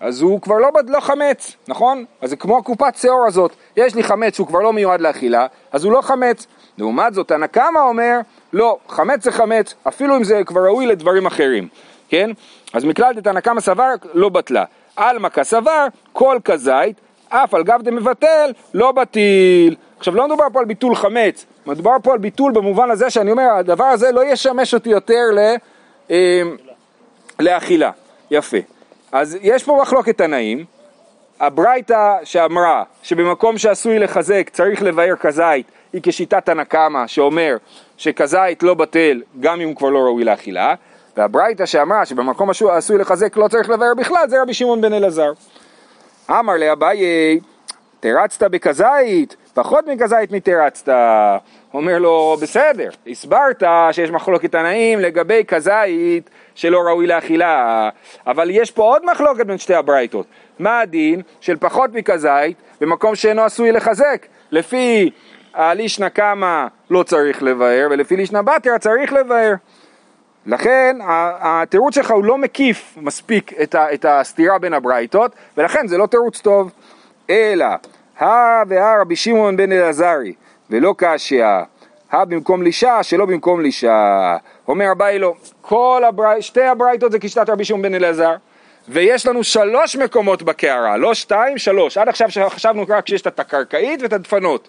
אז 0.00 0.20
הוא 0.20 0.40
כבר 0.40 0.58
לא, 0.58 0.68
לא 0.88 1.00
חמץ, 1.00 1.56
נכון? 1.68 2.04
אז 2.20 2.30
זה 2.30 2.36
כמו 2.36 2.58
הקופת 2.58 2.96
שיעור 2.96 3.26
הזאת, 3.26 3.52
יש 3.76 3.94
לי 3.94 4.02
חמץ 4.02 4.34
שהוא 4.34 4.46
כבר 4.46 4.58
לא 4.58 4.72
מיועד 4.72 5.00
לאכילה, 5.00 5.46
אז 5.72 5.84
הוא 5.84 5.92
לא 5.92 6.00
חמץ. 6.00 6.46
לעומת 6.78 7.14
זאת, 7.14 7.28
תנא 7.28 7.46
קמא 7.46 7.78
אומר, 7.78 8.20
לא, 8.52 8.78
חמץ 8.88 9.24
זה 9.24 9.32
חמץ, 9.32 9.74
אפילו 9.88 10.16
אם 10.16 10.24
זה 10.24 10.40
כבר 10.46 10.60
ראוי 10.60 10.86
לדברים 10.86 11.26
אחרים, 11.26 11.68
כן? 12.08 12.30
אז 12.72 12.84
מכלל 12.84 13.14
דתנא 13.14 13.40
קמא 13.40 13.60
סבר, 13.60 13.94
לא 14.14 14.28
בטלה. 14.28 14.64
עלמא 14.96 15.28
כסבר, 15.28 15.86
כל 16.12 16.38
כזית, 16.44 17.00
אף 17.28 17.54
על 17.54 17.62
גב 17.62 17.82
דמבטל, 17.82 18.52
לא 18.74 18.92
בטיל. 18.92 19.76
עכשיו 19.98 20.14
לא 20.14 20.26
מדובר 20.26 20.44
פה 20.52 20.58
על 20.60 20.64
ביטול 20.64 20.94
חמץ, 20.94 21.46
מדובר 21.66 21.96
פה 22.02 22.12
על 22.12 22.18
ביטול 22.18 22.52
במובן 22.52 22.90
הזה 22.90 23.10
שאני 23.10 23.30
אומר 23.30 23.50
הדבר 23.58 23.84
הזה 23.84 24.12
לא 24.12 24.32
ישמש 24.32 24.74
אותי 24.74 24.90
יותר 24.90 25.22
ל, 25.34 25.38
אה, 26.10 26.42
לאכילה. 27.40 27.90
יפה. 28.30 28.56
אז 29.12 29.38
יש 29.42 29.64
פה 29.64 29.78
מחלוקת 29.82 30.18
תנאים, 30.18 30.64
הברייתא 31.40 32.16
שאמרה 32.24 32.82
שבמקום 33.02 33.58
שעשוי 33.58 33.98
לחזק 33.98 34.50
צריך 34.52 34.82
לבאר 34.82 35.16
כזית 35.20 35.66
היא 35.92 36.00
כשיטת 36.04 36.48
הנקמה 36.48 37.08
שאומר 37.08 37.56
שכזית 37.96 38.62
לא 38.62 38.74
בטל 38.74 39.22
גם 39.40 39.60
אם 39.60 39.68
הוא 39.68 39.76
כבר 39.76 39.90
לא 39.90 39.98
ראוי 39.98 40.24
לאכילה 40.24 40.74
והברייתא 41.16 41.66
שאמרה 41.66 42.06
שבמקום 42.06 42.52
שעשוי 42.52 42.98
לחזק 42.98 43.36
לא 43.36 43.48
צריך 43.48 43.70
לבאר 43.70 43.94
בכלל 43.96 44.28
זה 44.28 44.42
רבי 44.42 44.54
שמעון 44.54 44.80
בן 44.80 44.92
אלעזר. 44.92 45.32
אמר 46.30 46.56
לאביי 46.56 47.00
תרצת 48.00 48.42
בכזית 48.42 49.36
פחות 49.54 49.86
מכזית 49.86 50.30
מתרצת 50.30 50.92
אומר 51.74 51.98
לו 51.98 52.36
בסדר 52.42 52.88
הסברת 53.06 53.62
שיש 53.92 54.10
מחלוקת 54.10 54.52
תנאים 54.52 55.00
לגבי 55.00 55.44
כזית 55.48 56.30
שלא 56.54 56.80
ראוי 56.80 57.06
לאכילה 57.06 57.88
אבל 58.26 58.50
יש 58.50 58.70
פה 58.70 58.82
עוד 58.82 59.10
מחלוקת 59.12 59.46
בין 59.46 59.58
שתי 59.58 59.74
הברייתות 59.74 60.26
מה 60.58 60.80
הדין 60.80 61.22
של 61.40 61.56
פחות 61.56 61.92
מכזית 61.92 62.56
במקום 62.80 63.14
שאינו 63.14 63.42
עשוי 63.42 63.72
לחזק? 63.72 64.26
לפי 64.50 65.10
הלישנא 65.54 66.08
קמא 66.08 66.66
לא 66.90 67.02
צריך 67.02 67.42
לבאר 67.42 67.88
ולפי 67.90 68.16
לישנא 68.16 68.42
בתרא 68.42 68.78
צריך 68.78 69.12
לבאר. 69.12 69.54
לכן 70.46 70.96
התירוץ 71.40 71.94
שלך 71.94 72.10
הוא 72.10 72.24
לא 72.24 72.38
מקיף 72.38 72.94
מספיק 72.96 73.52
את, 73.62 73.74
ה, 73.74 73.94
את 73.94 74.04
הסתירה 74.08 74.58
בין 74.58 74.74
הברייתות 74.74 75.32
ולכן 75.56 75.86
זה 75.86 75.98
לא 75.98 76.06
תירוץ 76.06 76.40
טוב 76.40 76.70
אלא 77.30 77.66
הא 78.18 78.62
והא 78.68 79.00
רבי 79.00 79.16
שמעון 79.16 79.56
בן 79.56 79.72
אלעזרי 79.72 80.32
ולא 80.70 80.94
קשיא 80.98 81.44
הא 82.10 82.24
במקום 82.24 82.62
לישה 82.62 83.02
שלא 83.02 83.26
במקום 83.26 83.60
לישה 83.60 84.36
אומר 84.68 84.92
אביי 84.92 85.18
לו 85.18 85.34
כל 85.60 86.02
הברייתות, 86.08 86.42
שתי 86.42 86.64
הברייתות 86.64 87.12
זה 87.12 87.18
כשיטת 87.18 87.48
רבי 87.48 87.64
שמעון 87.64 87.82
בן 87.82 87.94
אלעזר 87.94 88.34
ויש 88.88 89.26
לנו 89.26 89.44
שלוש 89.44 89.96
מקומות 89.96 90.42
בקערה, 90.42 90.96
לא 90.96 91.14
שתיים, 91.14 91.58
שלוש. 91.58 91.98
עד 91.98 92.08
עכשיו 92.08 92.28
חשבנו 92.48 92.84
רק 92.88 93.08
שיש 93.08 93.22
את 93.22 93.40
הקרקעית 93.40 94.02
ואת 94.02 94.12
הדפנות. 94.12 94.68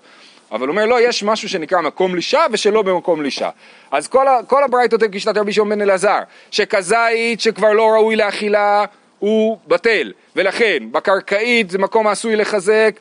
אבל 0.54 0.70
אומר 0.70 0.86
לא, 0.86 1.02
יש 1.02 1.24
משהו 1.24 1.50
שנקרא 1.50 1.82
מקום 1.82 2.16
לישה 2.16 2.46
ושלא 2.52 2.82
במקום 2.82 3.22
לישה. 3.22 3.50
אז 3.92 4.08
כל, 4.08 4.26
כל 4.48 4.64
הברייתות 4.64 5.04
הם 5.04 5.10
כשיטת 5.12 5.38
רבי 5.38 5.54
שמעון 5.54 5.70
בן 5.70 5.82
אלעזר, 5.82 6.20
שכזית 6.52 7.42
שכבר 7.42 7.74
לא 7.74 7.88
ראוי 7.88 8.16
לאכילה 8.16 8.86
הוא 9.20 9.58
בטל, 9.68 10.12
ולכן 10.36 10.78
בקרקעית 10.92 11.70
זה 11.70 11.78
מקום 11.78 12.08
העשוי 12.08 12.36
לחזק, 12.36 13.00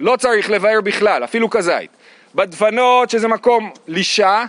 לא 0.00 0.16
צריך 0.16 0.50
לבאר 0.50 0.80
בכלל, 0.80 1.24
אפילו 1.24 1.50
כזית. 1.50 1.90
בדפנות 2.34 3.10
שזה 3.10 3.28
מקום 3.28 3.70
לישה, 3.88 4.44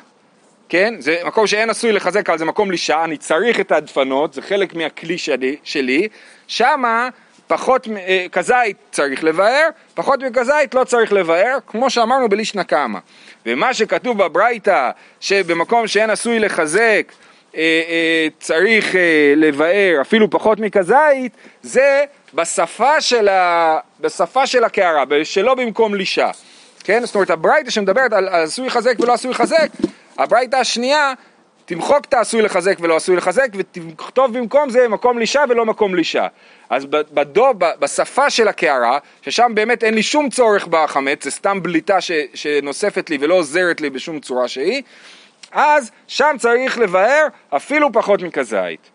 כן? 0.70 0.94
זה 1.00 1.18
מקום 1.26 1.48
שאין 1.48 1.70
עשוי 1.70 1.92
לחזק 1.92 2.30
על 2.30 2.38
זה 2.38 2.46
מקום 2.46 2.72
לישה, 2.72 3.04
אני 3.04 3.18
צריך 3.18 3.60
את 3.60 3.72
הדפנות, 3.72 4.34
זה 4.34 4.42
חלק 4.42 4.74
מהכלי 4.74 5.18
שלי, 5.64 6.08
שמה 6.48 7.10
פחות, 7.52 7.88
אה, 7.98 8.26
כזית 8.32 8.78
צריך 8.92 9.24
לבאר, 9.24 9.70
פחות 9.94 10.24
מכזית 10.24 10.74
לא 10.74 10.84
צריך 10.84 11.14
לבאר, 11.14 11.58
כמו 11.68 11.90
שאמרנו 11.90 12.30
בלישנא 12.30 12.64
קמא. 12.64 13.00
ומה 13.46 13.74
שכתוב 13.74 14.24
בברייתא, 14.24 14.90
שבמקום 15.20 15.88
שאין 15.88 16.10
עשוי 16.10 16.40
לחזק, 16.40 17.12
אה, 17.56 17.62
אה, 17.90 18.28
צריך 18.40 18.96
לבאר 19.36 19.98
אפילו 20.02 20.30
פחות 20.30 20.60
מכזית, 20.60 21.32
זה 21.62 22.04
בשפה 22.34 23.02
של, 23.02 23.28
ה, 23.28 23.80
בשפה 24.00 24.48
של 24.48 24.64
הקערה, 24.64 25.04
שלא 25.24 25.56
במקום 25.56 25.96
לישה. 25.96 26.30
כן? 26.84 27.06
זאת 27.06 27.16
אומרת 27.16 27.30
הברייתא 27.30 27.70
שמדברת 27.70 28.14
על 28.14 28.28
עשוי 28.28 28.68
לחזק 28.68 29.00
ולא 29.00 29.14
עשוי 29.14 29.32
לחזק, 29.32 29.68
הברייתא 30.18 30.56
השנייה 30.56 31.14
תמחוק 31.65 32.06
את 32.06 32.13
העשוי 32.13 32.41
לחזק 32.41 32.78
ולא 32.82 32.95
עשוי 32.95 33.15
לחזק 33.15 33.47
ותכתוב 33.54 34.38
במקום 34.38 34.69
זה 34.69 34.88
מקום 34.88 35.19
לישה 35.19 35.43
ולא 35.50 35.65
מקום 35.65 35.95
לישה. 35.95 36.28
אז 36.69 36.86
בדו, 36.86 37.47
בשפה 37.58 38.30
של 38.30 38.47
הקערה, 38.47 39.00
ששם 39.21 39.52
באמת 39.54 39.84
אין 39.84 39.93
לי 39.93 40.04
שום 40.04 40.30
צורך 40.30 40.67
בחמץ, 40.67 41.24
זה 41.24 41.32
סתם 41.32 41.63
בליטה 41.63 42.02
ש, 42.02 42.12
שנוספת 42.34 43.10
לי 43.10 43.17
ולא 43.21 43.34
עוזרת 43.34 43.82
לי 43.82 43.89
בשום 43.89 44.19
צורה 44.19 44.47
שהיא, 44.47 44.82
אז 45.52 45.91
שם 46.08 46.36
צריך 46.39 46.78
לבאר 46.78 47.28
אפילו 47.50 47.91
פחות 47.93 48.21
מכזית. 48.21 48.89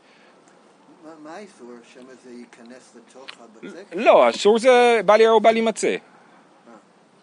מה 1.24 1.31
האיסור? 1.37 1.72
שמא 1.94 2.12
זה 2.24 2.31
ייכנס 2.31 2.96
לתוך 2.96 3.29
הבצק? 3.40 3.85
לא, 3.92 4.31
אסור 4.31 4.59
זה 4.59 5.00
בל 5.07 5.20
יראה 5.20 5.37
ובל 5.37 5.57
יימצא. 5.57 5.96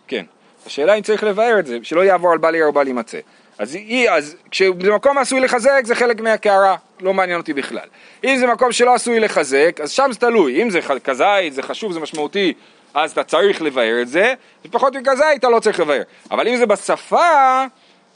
כן. 0.08 0.26
השאלה 0.66 0.94
אם 0.94 1.02
צריך 1.02 1.24
לבאר 1.24 1.60
את 1.60 1.66
זה, 1.66 1.78
שלא 1.84 2.02
יעבור 2.02 2.32
על 2.32 2.38
בל 2.38 2.56
יראה 2.56 2.70
ובל 2.70 2.88
יימצא. 2.88 3.20
אז, 3.58 3.76
היא, 3.76 4.10
אז 4.10 4.36
כשבמקום 4.52 5.18
עשוי 5.18 5.40
לחזק 5.40 5.82
זה 5.84 5.96
חלק 5.96 6.22
מהקערה, 6.22 6.76
לא 7.02 7.14
מעניין 7.14 7.40
אותי 7.40 7.54
בכלל. 7.54 7.88
אם 8.24 8.38
זה 8.38 8.48
מקום 8.48 8.72
שלא 8.72 8.94
עשוי 8.94 9.20
לחזק, 9.20 9.80
אז 9.84 9.92
שם 9.92 10.10
זה 10.12 10.20
תלוי. 10.20 10.62
אם 10.62 10.70
זה 10.70 10.80
כזית, 11.04 11.54
זה 11.54 11.62
חשוב, 11.62 11.94
זה 11.94 12.00
משמעותי, 12.00 12.54
אז 12.94 13.12
אתה 13.12 13.24
צריך 13.24 13.62
לבאר 13.62 14.02
את 14.02 14.08
זה, 14.08 14.34
ופחות 14.66 14.96
מכזית 14.96 15.40
אתה 15.40 15.50
לא 15.50 15.60
צריך 15.60 15.80
לבאר. 15.80 16.02
אבל 16.32 16.48
אם 16.48 16.58
זה 16.58 16.66
בשפה, 16.66 17.66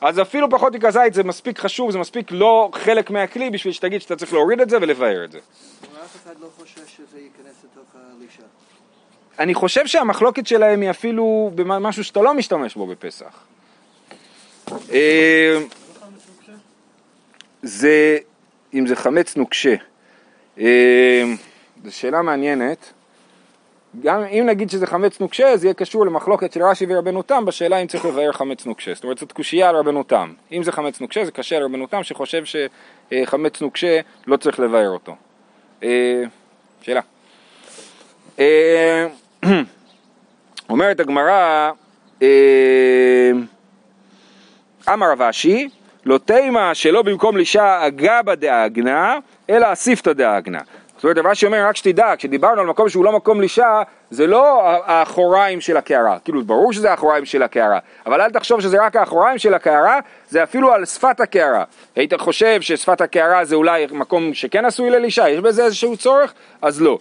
אז 0.01 0.21
אפילו 0.21 0.49
פחות 0.49 0.73
מכזית 0.73 1.13
זה 1.13 1.23
מספיק 1.23 1.59
חשוב, 1.59 1.91
זה 1.91 1.97
מספיק 1.97 2.27
לא 2.31 2.69
חלק 2.73 3.09
מהכלי 3.09 3.49
בשביל 3.49 3.73
שתגיד 3.73 4.01
שאתה 4.01 4.15
צריך 4.15 4.33
להוריד 4.33 4.61
את 4.61 4.69
זה 4.69 4.77
ולבאר 4.81 5.23
את 5.23 5.31
זה. 5.31 5.37
אף 5.37 6.15
אחד 6.23 6.33
לא 6.41 6.47
חושב 6.57 6.81
שזה 6.87 7.19
ייכנס 7.19 7.63
לתוך 7.63 7.95
הלישה. 7.95 8.43
אני 9.39 9.53
חושב 9.53 9.87
שהמחלוקת 9.87 10.47
שלהם 10.47 10.81
היא 10.81 10.89
אפילו 10.89 11.51
במשהו 11.55 12.03
שאתה 12.03 12.21
לא 12.21 12.33
משתמש 12.33 12.75
בו 12.75 12.87
בפסח. 12.87 13.45
אה, 14.91 15.57
זה, 17.61 18.17
אם 18.73 18.87
זה 18.87 18.95
חמץ 18.95 19.35
נוקשה. 19.35 19.75
אה, 20.59 21.23
זו 21.85 21.95
שאלה 21.95 22.21
מעניינת. 22.21 22.93
גם 24.03 24.23
אם 24.23 24.43
נגיד 24.45 24.69
שזה 24.69 24.87
חמץ 24.87 25.19
נוקשה, 25.19 25.57
זה 25.57 25.67
יהיה 25.67 25.73
קשור 25.73 26.05
למחלוקת 26.05 26.53
של 26.53 26.63
רש"י 26.63 26.85
ורבנו 26.89 27.21
תם 27.21 27.45
בשאלה 27.45 27.77
אם 27.77 27.87
צריך 27.87 28.05
לבאר 28.05 28.31
חמץ 28.31 28.65
נוקשה. 28.65 28.93
זאת 28.93 29.03
אומרת, 29.03 29.17
זאת 29.17 29.31
קושייה 29.31 29.69
על 29.69 29.75
רבנו 29.75 30.03
תם. 30.03 30.33
אם 30.51 30.63
זה 30.63 30.71
חמץ 30.71 31.01
נוקשה, 31.01 31.25
זה 31.25 31.31
קשה 31.31 31.57
על 31.57 31.63
רבנו 31.63 31.87
תם 31.87 32.03
שחושב 32.03 32.43
שחמץ 32.45 33.61
נוקשה 33.61 33.99
לא 34.27 34.37
צריך 34.37 34.59
לבאר 34.59 34.89
אותו. 34.89 35.15
אה, 35.83 36.23
שאלה. 36.81 37.01
אומרת 40.69 40.99
הגמרא, 40.99 41.71
אמר 44.93 45.11
רב 45.11 45.21
אשי, 45.21 45.69
לא 46.05 46.17
תימה 46.17 46.75
שלא 46.75 47.01
במקום 47.01 47.37
לישה 47.37 47.87
אגבה 47.87 48.35
דאגנה, 48.35 49.17
אלא 49.49 49.73
אסיפתא 49.73 50.13
דאגנה. 50.13 50.59
זאת 50.95 51.03
אומרת, 51.03 51.17
רב 51.17 51.27
אשי 51.27 51.45
אומר, 51.45 51.65
רק 51.67 51.75
שתדע, 51.75 52.13
כשדיברנו 52.17 52.61
על 52.61 52.67
מקום 52.67 52.89
שהוא 52.89 53.05
לא 53.05 53.11
מקום 53.11 53.41
לישה, 53.41 53.81
זה 54.11 54.27
לא 54.27 54.61
האחוריים 54.85 55.61
של 55.61 55.77
הקערה. 55.77 56.17
כאילו, 56.23 56.43
ברור 56.43 56.73
שזה 56.73 56.91
האחוריים 56.91 57.25
של 57.25 57.43
הקערה, 57.43 57.79
אבל 58.05 58.21
אל 58.21 58.29
תחשוב 58.29 58.61
שזה 58.61 58.85
רק 58.85 58.95
האחוריים 58.95 59.37
של 59.37 59.53
הקערה, 59.53 59.99
זה 60.29 60.43
אפילו 60.43 60.73
על 60.73 60.85
שפת 60.85 61.19
הקערה. 61.19 61.63
היית 61.95 62.13
חושב 62.13 62.61
ששפת 62.61 63.01
הקערה 63.01 63.45
זה 63.45 63.55
אולי 63.55 63.87
מקום 63.91 64.33
שכן 64.33 64.65
עשוי 64.65 64.89
ללישה, 64.89 65.29
יש 65.29 65.39
בזה 65.39 65.63
איזשהו 65.65 65.97
צורך? 65.97 66.33
אז 66.61 66.81
לא. 66.81 66.97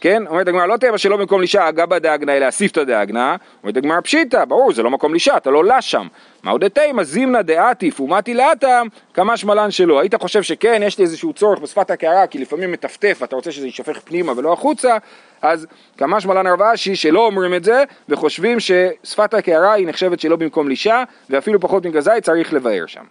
כן? 0.00 0.26
אומרת 0.26 0.48
הגמרא, 0.48 0.66
לא 0.66 0.76
תהיה 0.76 0.98
שלא 0.98 1.16
במקום 1.16 1.40
לישה 1.40 1.68
אגבה 1.68 1.98
דאגנה 1.98 2.36
אלא 2.36 2.48
אסיפתא 2.48 2.84
דאגנה, 2.84 3.36
אומרת 3.62 3.76
הגמרא 3.76 4.00
פשיטא, 4.00 4.44
ברור, 4.44 4.72
זה 4.72 4.82
לא 4.82 4.90
מקום 4.90 5.12
לישה, 5.12 5.36
אתה 5.36 5.50
לא 5.50 5.64
לש 5.64 5.90
שם. 5.90 6.06
מהו 6.42 6.58
דתימה 6.58 7.04
זימנה 7.04 7.42
דעתיף 7.42 8.00
ומתי 8.00 8.34
לאטם, 8.34 8.86
כמה 9.14 9.36
שמלן 9.36 9.70
שלא. 9.70 10.00
היית 10.00 10.14
חושב 10.14 10.42
שכן, 10.42 10.82
יש 10.84 10.98
לי 10.98 11.04
איזשהו 11.04 11.32
צורך 11.32 11.58
בשפת 11.58 11.90
הקערה, 11.90 12.26
כי 12.26 12.38
לפעמים 12.38 12.72
מטפטף, 12.72 13.20
אתה 13.24 13.36
רוצה 13.36 13.52
שזה 13.52 13.66
יישפך 13.66 14.00
פנימה 14.04 14.32
ולא 14.36 14.52
החוצה, 14.52 14.96
אז 15.42 15.66
כמה 15.96 16.20
שמלן 16.20 16.46
רב 16.46 16.62
אשי 16.62 16.96
שלא 16.96 17.26
אומרים 17.26 17.54
את 17.54 17.64
זה, 17.64 17.84
וחושבים 18.08 18.58
ששפת 18.60 19.34
הקערה 19.34 19.72
היא 19.72 19.86
נחשבת 19.86 20.20
שלא 20.20 20.36
במקום 20.36 20.68
לישה, 20.68 21.04
ואפילו 21.30 21.60
פחות 21.60 21.86
מגזית 21.86 22.24
צריך 22.24 22.52
לבאר 22.52 22.86
שם. 22.86 23.04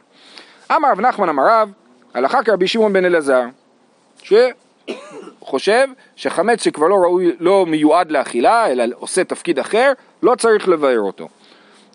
אמר 0.72 0.92
רב 0.92 1.02
נחמן 1.02 1.30
אמר 1.30 1.44
רב, 1.48 1.72
הלכה 2.14 2.44
כרבי 2.44 2.68
שמעון 2.68 2.94
בן 2.94 3.06
אלעזר, 3.06 3.44
ש... 4.24 4.34
חושב 5.40 5.88
שחמץ 6.16 6.64
שכבר 6.64 6.88
לא 6.88 6.96
ראוי, 6.96 7.36
לא 7.40 7.66
מיועד 7.66 8.12
לאכילה, 8.12 8.68
אלא 8.68 8.84
עושה 9.00 9.24
תפקיד 9.24 9.60
אחר, 9.60 9.92
לא 10.24 10.36
צריך 10.36 10.68
לבאר 10.68 11.00
אותו. 11.00 11.28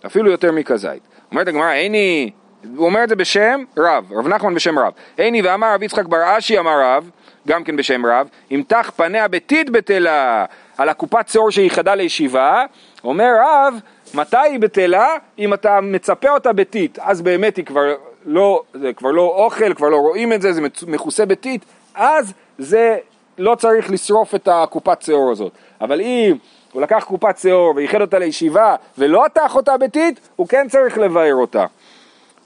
אפילו 0.06 0.30
יותר 0.30 0.52
מכזית. 0.52 1.02
אומרת 1.30 1.48
הגמרא, 1.48 1.72
איני, 1.72 2.30
הוא 2.76 2.86
אומר 2.86 3.04
את 3.04 3.08
זה 3.08 3.16
בשם 3.16 3.64
רב, 3.78 4.12
רב 4.12 4.28
נחמן 4.28 4.54
בשם 4.54 4.78
רב. 4.78 4.92
איני 5.18 5.42
ואמר 5.42 5.74
רב 5.74 5.82
יצחק 5.82 6.04
בר 6.04 6.38
אשי 6.38 6.58
אמר 6.58 6.80
רב, 6.80 7.10
גם 7.48 7.64
כן 7.64 7.76
בשם 7.76 8.06
רב, 8.06 8.28
אם 8.50 8.62
תח 8.68 8.92
פניה 8.96 9.28
ביתית 9.28 9.70
בטלה 9.70 10.44
על 10.78 10.88
הקופת 10.88 11.26
צור 11.26 11.50
שייחדה 11.50 11.94
לישיבה, 11.94 12.64
אומר 13.04 13.32
רב, 13.40 13.74
מתי 14.14 14.36
היא 14.36 14.60
בטלה? 14.60 15.08
אם 15.38 15.54
אתה 15.54 15.80
מצפה 15.80 16.30
אותה 16.30 16.52
ביתית, 16.52 16.98
אז 16.98 17.22
באמת 17.22 17.56
היא 17.56 17.64
כבר 17.64 17.94
לא, 18.24 18.62
זה 18.74 18.92
כבר 18.92 19.10
לא 19.10 19.22
אוכל, 19.22 19.74
כבר 19.74 19.88
לא 19.88 19.96
רואים 19.96 20.32
את 20.32 20.42
זה, 20.42 20.52
זה 20.52 20.60
מכוסה 20.86 21.26
ביתית, 21.26 21.64
אז 21.94 22.32
זה 22.58 22.98
לא 23.38 23.54
צריך 23.54 23.90
לשרוף 23.90 24.34
את 24.34 24.48
הקופת 24.52 25.02
שיעור 25.02 25.30
הזאת. 25.30 25.52
אבל 25.80 26.00
אם 26.00 26.36
הוא 26.72 26.82
לקח 26.82 27.04
קופת 27.04 27.38
שאור 27.38 27.72
וייחד 27.76 28.00
אותה 28.00 28.18
לישיבה 28.18 28.76
ולא 28.98 29.24
עטח 29.24 29.56
אותה 29.56 29.76
ביתית, 29.76 30.20
הוא 30.36 30.48
כן 30.48 30.66
צריך 30.70 30.98
לבאר 30.98 31.34
אותה. 31.34 31.66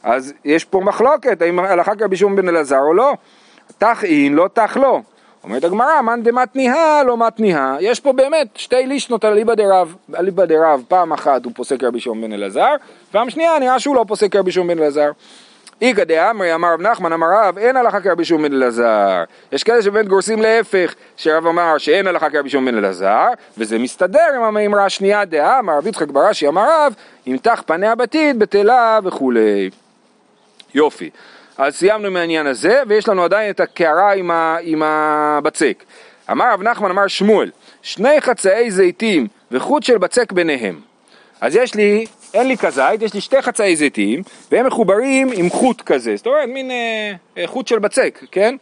אז 0.03 0.33
יש 0.45 0.65
פה 0.65 0.81
מחלוקת, 0.81 1.43
האם 1.43 1.59
הלכה 1.59 1.95
כרבי 1.95 2.17
שמעון 2.17 2.37
בן 2.37 2.49
אלעזר 2.49 2.81
או 2.81 2.95
לא. 2.95 3.13
תח 3.79 4.05
אין, 4.05 4.35
לא 4.35 4.49
תח 4.53 4.77
לא. 4.77 5.01
אומרת 5.45 5.65
הגמרא, 5.65 6.01
מאן 6.01 6.23
דמתניהה 6.23 7.03
לא 7.03 7.17
מתניהה. 7.17 7.77
יש 7.81 8.01
פה 8.01 8.13
באמת 8.13 8.49
שתי 8.55 8.87
לישנות 8.87 9.25
על 9.25 9.33
אליבא 9.33 9.55
דרב. 9.55 9.97
אליבא 10.19 10.45
דרב, 10.45 10.83
פעם 10.89 11.13
אחת 11.13 11.45
הוא 11.45 11.53
פוסק 11.55 11.85
רבי 11.85 12.01
שמעון 12.01 12.21
בן 12.21 12.33
אלעזר, 12.33 12.75
פעם 13.11 13.31
שנייה 13.31 13.59
נראה 13.59 13.81
שהוא 13.81 13.97
לא 13.97 14.05
פוסק 14.09 14.37
רבי 14.37 14.53
שמעון 14.53 14.69
בן 14.69 14.79
אלעזר. 14.79 15.11
איגא 15.83 16.05
דאמרי 16.05 16.55
אמר 16.55 16.73
רב 16.73 16.81
נחמן 16.81 17.13
אמר 17.13 17.27
רב 17.33 17.59
אין 17.59 17.77
הלכה 17.77 18.01
כרבי 18.01 18.25
שמעון 18.25 18.43
בן 18.43 18.53
אלעזר. 18.53 19.25
יש 19.53 19.65
כאלה 19.65 19.83
שבאמת 19.83 20.09
גורסים 20.09 20.43
להפך 20.43 20.95
שרב 21.17 21.47
אמר 21.47 21.79
שאין 21.79 22.07
הלכה 22.07 22.31
כרבי 22.31 22.51
שמעון 22.51 22.67
בן 22.67 22.79
אלעזר 22.79 23.29
וזה 23.59 23.79
מסתדר 23.79 24.33
עם 24.37 24.43
המימרה 24.43 24.85
השנייה 24.85 25.25
דאמר 25.25 25.77
רב 25.79 25.87
יצחק 25.87 26.09
בראשי 26.09 26.49
אמר 26.49 26.69
רב 26.87 26.95
אם 27.27 27.37
תח 27.43 27.63
פניה 27.67 27.95
בתית 27.95 28.37
בטלה 28.37 28.99
וכולי. 29.05 29.71
יופי. 30.75 31.11
אז 31.59 31.77
סיימנו 31.77 32.07
עם 32.07 32.17
העניין 32.17 32.47
הזה 32.47 32.83
ויש 32.89 33.09
לנו 33.09 33.25
עדיין 33.25 33.51
את 33.51 33.61
הקערה 33.61 34.13
עם, 34.13 34.31
ה, 34.31 34.57
עם 34.61 34.83
הבצק. 34.83 35.85
אמר 36.31 36.53
רב 36.53 36.63
נחמן 36.63 36.91
אמר 36.91 37.07
שמואל 37.07 37.51
שני 37.83 38.21
חצאי 38.21 38.71
זיתים 38.71 39.27
וחוט 39.51 39.83
של 39.83 39.99
בצק 39.99 40.33
ביניהם. 40.33 40.81
אז 41.41 41.57
יש 41.57 41.75
לי 41.75 42.07
אין 42.35 42.49
לי 42.49 42.57
כזית, 42.57 43.03
יש 43.03 43.15
לי 43.15 43.21
שתי 43.21 43.43
חצאי 43.43 43.77
זיתים, 43.77 44.23
והם 44.53 44.67
מחוברים 44.67 45.31
עם 45.35 45.51
חוט 45.51 45.83
כזה, 45.83 46.17
זאת 46.17 46.27
אומרת 46.27 46.49
מין 46.49 46.71
אה, 46.71 47.13
אה 47.39 47.47
חוט 47.47 47.67
של 47.67 47.79
בצק, 47.79 48.25
כן? 48.31 48.57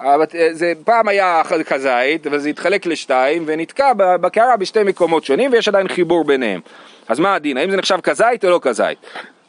אה, 0.00 0.16
זה 0.52 0.72
פעם 0.84 1.08
היה 1.08 1.42
כזית, 1.66 2.26
אבל 2.26 2.38
זה 2.38 2.48
התחלק 2.48 2.86
לשתיים, 2.86 3.44
ונתקע 3.46 3.92
בקערה 3.96 4.56
בשתי 4.56 4.82
מקומות 4.82 5.24
שונים, 5.24 5.52
ויש 5.52 5.68
עדיין 5.68 5.88
חיבור 5.88 6.24
ביניהם. 6.24 6.60
אז 7.08 7.18
מה 7.18 7.34
הדין? 7.34 7.56
האם 7.56 7.70
זה 7.70 7.76
נחשב 7.76 8.00
כזית 8.02 8.44
או 8.44 8.50
לא 8.50 8.58
כזית? 8.62 8.98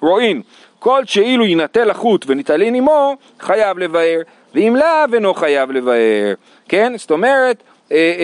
רואים, 0.02 0.41
כל 0.80 1.06
שאילו 1.06 1.46
יינטל 1.46 1.89
החוט 1.89 2.26
וניטלין 2.28 2.76
עמו, 2.76 3.15
חייב 3.39 3.78
לבאר, 3.78 4.22
ואם 4.56 4.76
לאו 4.76 5.13
אינו 5.13 5.34
חייב 5.34 5.72
לבאר, 5.72 6.34
כן? 6.70 6.93
זאת 6.98 7.12
אומרת, 7.12 7.63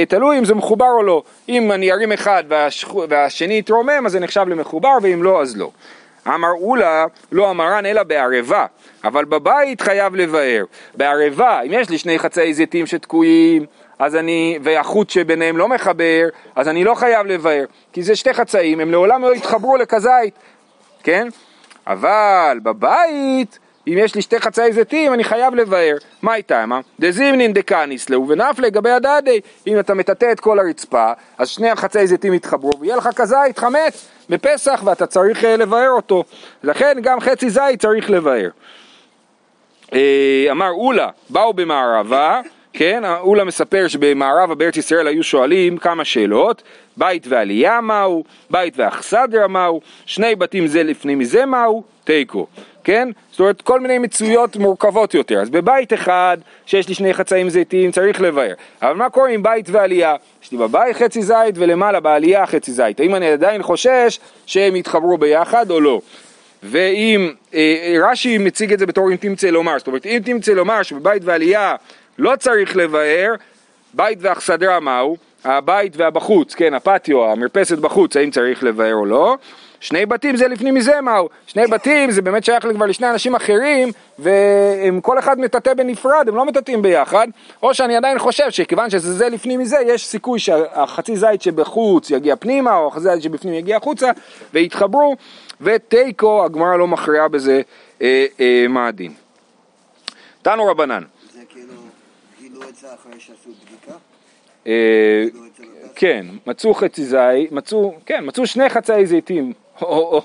תלוי 0.07 0.39
אם 0.39 0.45
זה 0.45 0.55
מחובר 0.55 0.91
או 0.97 1.03
לא. 1.03 1.23
אם 1.49 1.71
אני 1.71 1.91
ארים 1.91 2.11
אחד 2.11 2.43
והש... 2.47 2.85
והשני 3.09 3.57
יתרומם 3.57 4.05
אז 4.05 4.11
זה 4.11 4.19
נחשב 4.19 4.45
למחובר 4.47 4.97
ואם 5.01 5.23
לא 5.23 5.41
אז 5.41 5.57
לא. 5.57 5.71
אמר 6.27 6.51
אולה 6.51 7.05
לא 7.31 7.51
אמרן 7.51 7.85
אלא 7.85 8.03
בערבה, 8.03 8.65
אבל 9.03 9.25
בבית 9.25 9.81
חייב 9.81 10.15
לבאר. 10.15 10.63
בערבה, 10.95 11.61
אם 11.61 11.71
יש 11.73 11.89
לי 11.89 11.97
שני 11.97 12.19
חצאי 12.19 12.53
זיתים 12.53 12.85
שתקועים, 12.85 13.65
אז 13.99 14.15
אני, 14.15 14.59
והחוט 14.63 15.09
שביניהם 15.09 15.57
לא 15.57 15.67
מחבר, 15.67 16.27
אז 16.55 16.67
אני 16.67 16.83
לא 16.83 16.95
חייב 16.95 17.27
לבאר, 17.27 17.65
כי 17.93 18.03
זה 18.03 18.15
שתי 18.15 18.33
חצאים, 18.33 18.79
הם 18.79 18.91
לעולם 18.91 19.21
לא 19.21 19.35
יתחברו 19.35 19.77
לכזית, 19.77 20.33
כן? 21.03 21.27
אבל 21.87 22.59
בבית 22.63 23.59
אם 23.87 23.97
יש 23.97 24.15
לי 24.15 24.21
שתי 24.21 24.39
חצאי 24.39 24.73
זיתים, 24.73 25.13
אני 25.13 25.23
חייב 25.23 25.55
לבאר. 25.55 25.95
מה 26.21 26.35
איתה, 26.35 26.65
מה? 26.65 26.79
דזימנין 26.99 27.53
דקניסלו 27.53 28.27
ונף 28.27 28.59
לגבי 28.59 28.89
הדדי. 28.89 29.41
אם 29.67 29.79
אתה 29.79 29.93
מטאטא 29.93 30.31
את 30.31 30.39
כל 30.39 30.59
הרצפה, 30.59 31.11
אז 31.37 31.49
שני 31.49 31.69
החצאי 31.69 32.07
זיתים 32.07 32.33
יתחברו, 32.33 32.71
ויהיה 32.79 32.95
לך 32.95 33.09
כזית 33.15 33.59
חמץ 33.59 34.07
בפסח, 34.29 34.81
ואתה 34.85 35.05
צריך 35.05 35.45
אה, 35.45 35.57
לבאר 35.57 35.89
אותו. 35.89 36.23
לכן 36.63 36.97
גם 37.01 37.19
חצי 37.19 37.49
זית 37.49 37.81
צריך 37.81 38.09
לבאר. 38.09 38.49
אה, 39.93 40.47
אמר 40.51 40.69
אולה, 40.69 41.09
באו 41.29 41.53
במערבה, 41.53 42.41
כן, 42.73 43.03
אולה 43.19 43.43
מספר 43.43 43.87
שבמערבה 43.87 44.55
בארץ 44.55 44.77
ישראל 44.77 45.07
היו 45.07 45.23
שואלים 45.23 45.77
כמה 45.77 46.05
שאלות, 46.05 46.63
בית 46.97 47.27
ועלייה 47.29 47.81
מהו, 47.81 48.23
בית 48.49 48.73
ואכסדרה 48.77 49.47
מהו, 49.47 49.81
שני 50.05 50.35
בתים 50.35 50.67
זה 50.67 50.83
לפני 50.83 51.15
מזה 51.15 51.45
מהו, 51.45 51.83
תיקו. 52.03 52.47
כן? 52.83 53.09
זאת 53.31 53.39
אומרת, 53.39 53.61
כל 53.61 53.79
מיני 53.79 53.99
מצויות 53.99 54.55
מורכבות 54.55 55.13
יותר. 55.13 55.41
אז 55.41 55.49
בבית 55.49 55.93
אחד, 55.93 56.37
שיש 56.65 56.89
לי 56.89 56.95
שני 56.95 57.13
חצאים 57.13 57.49
זיתים, 57.49 57.91
צריך 57.91 58.21
לבאר. 58.21 58.53
אבל 58.81 58.93
מה 58.93 59.09
קורה 59.09 59.29
עם 59.29 59.43
בית 59.43 59.69
ועלייה? 59.69 60.15
יש 60.43 60.51
לי 60.51 60.57
בבית 60.57 60.95
חצי 60.95 61.21
זית 61.21 61.55
ולמעלה 61.55 61.99
בעלייה 61.99 62.45
חצי 62.45 62.71
זית. 62.71 62.99
האם 62.99 63.15
אני 63.15 63.27
עדיין 63.27 63.63
חושש 63.63 64.19
שהם 64.45 64.75
יתחברו 64.75 65.17
ביחד 65.17 65.71
או 65.71 65.79
לא? 65.79 66.01
ואם, 66.63 67.31
אה, 67.53 67.95
רש"י 68.01 68.37
מציג 68.37 68.73
את 68.73 68.79
זה 68.79 68.85
בתור 68.85 69.11
אם 69.11 69.15
תמצא 69.15 69.47
לומר, 69.47 69.77
זאת 69.77 69.87
אומרת, 69.87 70.05
אם 70.05 70.19
תמצא 70.25 70.51
לומר 70.51 70.83
שבבית 70.83 71.21
ועלייה 71.25 71.75
לא 72.17 72.35
צריך 72.35 72.75
לבאר, 72.75 73.33
בית 73.93 74.17
ואכסדרה 74.21 74.79
מהו? 74.79 75.17
הבית 75.43 75.93
והבחוץ, 75.97 76.55
כן, 76.55 76.73
הפטיו, 76.73 77.25
המרפסת 77.25 77.77
בחוץ, 77.77 78.17
האם 78.17 78.31
צריך 78.31 78.63
לבאר 78.63 78.93
או 78.93 79.05
לא? 79.05 79.37
שני 79.83 80.05
בתים 80.05 80.35
זה 80.35 80.47
לפנים 80.47 80.75
מזה 80.75 81.01
מהו, 81.01 81.29
שני 81.47 81.67
בתים 81.67 82.11
זה 82.11 82.21
באמת 82.21 82.43
שייך 82.43 82.65
כבר 82.75 82.85
לשני 82.85 83.09
אנשים 83.09 83.35
אחרים 83.35 83.91
והם 84.19 85.01
כל 85.01 85.19
אחד 85.19 85.39
מטאטא 85.39 85.73
בנפרד, 85.73 86.25
הם 86.27 86.35
לא 86.35 86.45
מטאטאים 86.45 86.81
ביחד, 86.81 87.27
או 87.63 87.73
שאני 87.73 87.95
עדיין 87.95 88.19
חושב 88.19 88.49
שכיוון 88.49 88.89
שזה 88.89 89.13
זה 89.13 89.29
לפנים 89.29 89.59
מזה, 89.59 89.77
יש 89.85 90.05
סיכוי 90.05 90.39
שהחצי 90.39 91.15
זית 91.15 91.41
שבחוץ 91.41 92.11
יגיע 92.11 92.35
פנימה, 92.35 92.77
או 92.77 92.87
החצי 92.87 93.03
זית 93.03 93.21
שבפנים 93.21 93.53
יגיע 93.53 93.77
החוצה, 93.77 94.11
ויתחברו, 94.53 95.15
ותיקו, 95.61 96.45
הגמרא 96.45 96.75
לא 96.75 96.87
מכריעה 96.87 97.27
בזה 97.27 97.61
אה, 98.01 98.25
אה, 98.39 98.65
מה 98.69 98.87
הדין. 98.87 99.13
תנו 100.41 100.65
רבנן. 100.65 101.03
זה 101.33 101.39
כאילו, 101.49 101.73
גילו 102.41 102.63
את 102.69 102.75
זה 102.75 102.87
אחרי 102.93 103.19
שעשו 103.19 103.49
בדיקה? 103.49 103.97
אה, 104.67 105.23
כן, 105.95 106.25
מצאו 106.47 106.73
חצי 106.73 107.05
זית, 107.05 107.51
מצאו, 107.51 107.93
כן, 108.05 108.23
מצאו 108.27 108.47
שני 108.47 108.69
חצאי 108.69 109.05
זיתים 109.05 109.53
או, 109.81 109.87
או 109.87 110.21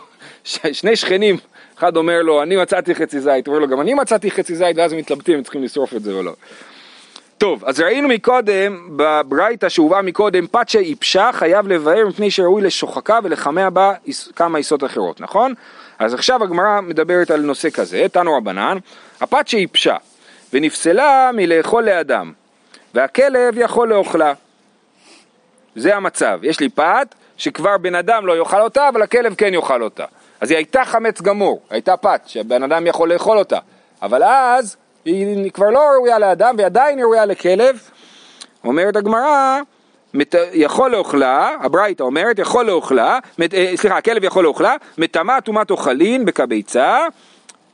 שני 0.72 0.96
שכנים, 0.96 1.36
אחד 1.78 1.96
אומר 1.96 2.22
לו, 2.22 2.42
אני 2.42 2.56
מצאתי 2.56 2.94
חצי 2.94 3.20
זית, 3.20 3.46
הוא 3.46 3.54
אומר 3.54 3.66
לו, 3.66 3.72
גם 3.72 3.80
אני 3.80 3.94
מצאתי 3.94 4.30
חצי 4.30 4.54
זית, 4.54 4.76
ואז 4.76 4.92
הם 4.92 4.98
מתלבטים 4.98 5.36
אם 5.36 5.42
צריכים 5.42 5.62
לשרוף 5.62 5.94
את 5.94 6.02
זה 6.02 6.12
או 6.12 6.22
לא. 6.22 6.32
טוב, 7.38 7.64
אז 7.64 7.80
ראינו 7.80 8.08
מקודם, 8.08 8.88
בברייתא 8.96 9.68
שהובאה 9.68 10.02
מקודם, 10.02 10.46
פת 10.46 10.66
איפשה 10.74 11.30
חייב 11.32 11.68
לבאר 11.68 12.06
מפני 12.06 12.30
שראוי 12.30 12.62
לשוחקה 12.62 13.18
ולחמע 13.22 13.70
בה 13.70 13.92
כמה 14.36 14.58
עיסות 14.58 14.84
אחרות, 14.84 15.20
נכון? 15.20 15.54
אז 15.98 16.14
עכשיו 16.14 16.44
הגמרא 16.44 16.80
מדברת 16.80 17.30
על 17.30 17.40
נושא 17.40 17.70
כזה, 17.70 18.06
תנו 18.12 18.36
רבנן, 18.36 18.78
הפת 19.20 19.46
איפשה 19.52 19.96
ונפסלה 20.52 21.30
מלאכול 21.34 21.84
לאדם, 21.84 22.32
והכלב 22.94 23.58
יכול 23.58 23.88
לאוכלה. 23.88 24.32
זה 25.76 25.96
המצב, 25.96 26.40
יש 26.42 26.60
לי 26.60 26.68
פת 26.68 27.14
שכבר 27.38 27.78
בן 27.78 27.94
אדם 27.94 28.26
לא 28.26 28.36
יאכל 28.38 28.60
אותה, 28.60 28.88
אבל 28.88 29.02
הכלב 29.02 29.34
כן 29.34 29.54
יאכל 29.54 29.82
אותה. 29.82 30.04
אז 30.40 30.50
היא 30.50 30.56
הייתה 30.56 30.84
חמץ 30.84 31.20
גמור, 31.20 31.60
הייתה 31.70 31.96
פת, 31.96 32.20
שבן 32.26 32.62
אדם 32.62 32.86
יכול 32.86 33.12
לאכול 33.12 33.38
אותה. 33.38 33.58
אבל 34.02 34.22
אז 34.22 34.76
היא 35.04 35.50
כבר 35.52 35.70
לא 35.70 35.80
ראויה 35.94 36.18
לאדם 36.18 36.54
ועדיין 36.58 36.98
היא 36.98 37.04
ראויה 37.04 37.24
לכלב. 37.24 37.80
אומרת 38.64 38.96
הגמרא, 38.96 39.60
יכול 40.52 40.90
לאוכלה, 40.90 41.54
הברייתא 41.60 42.02
אומרת, 42.02 42.38
יכול 42.38 42.66
לאוכלה, 42.66 43.18
אה, 43.54 43.76
סליחה, 43.76 43.96
הכלב 43.96 44.24
יכול 44.24 44.44
לאוכלה, 44.44 44.76
מטמא 44.98 45.40
טומאת 45.40 45.70
אוכלין 45.70 46.24
בקביצה, 46.24 47.06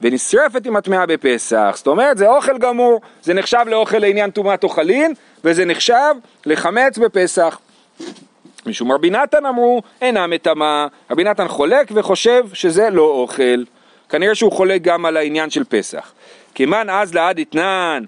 ונשרפת 0.00 0.66
עם 0.66 0.76
הטמאה 0.76 1.06
בפסח. 1.06 1.72
זאת 1.76 1.86
אומרת, 1.86 2.18
זה 2.18 2.28
אוכל 2.28 2.58
גמור, 2.58 3.00
זה 3.22 3.34
נחשב 3.34 3.64
לאוכל 3.66 3.98
לעניין 3.98 4.30
טומאת 4.30 4.64
אוכלין, 4.64 5.14
וזה 5.44 5.64
נחשב 5.64 6.14
לחמץ 6.46 6.98
בפסח. 6.98 7.58
משום 8.66 8.92
רבי 8.92 9.10
נתן 9.10 9.46
אמרו 9.46 9.82
אינה 10.02 10.26
מטמאה, 10.26 10.86
רבי 11.10 11.24
נתן 11.24 11.48
חולק 11.48 11.88
וחושב 11.94 12.44
שזה 12.52 12.90
לא 12.90 13.02
אוכל, 13.02 13.62
כנראה 14.08 14.34
שהוא 14.34 14.52
חולק 14.52 14.82
גם 14.82 15.06
על 15.06 15.16
העניין 15.16 15.50
של 15.50 15.64
פסח. 15.64 16.12
כמאן 16.54 16.90
אז 16.90 17.14
לעד 17.14 17.38
אתנן, 17.38 18.04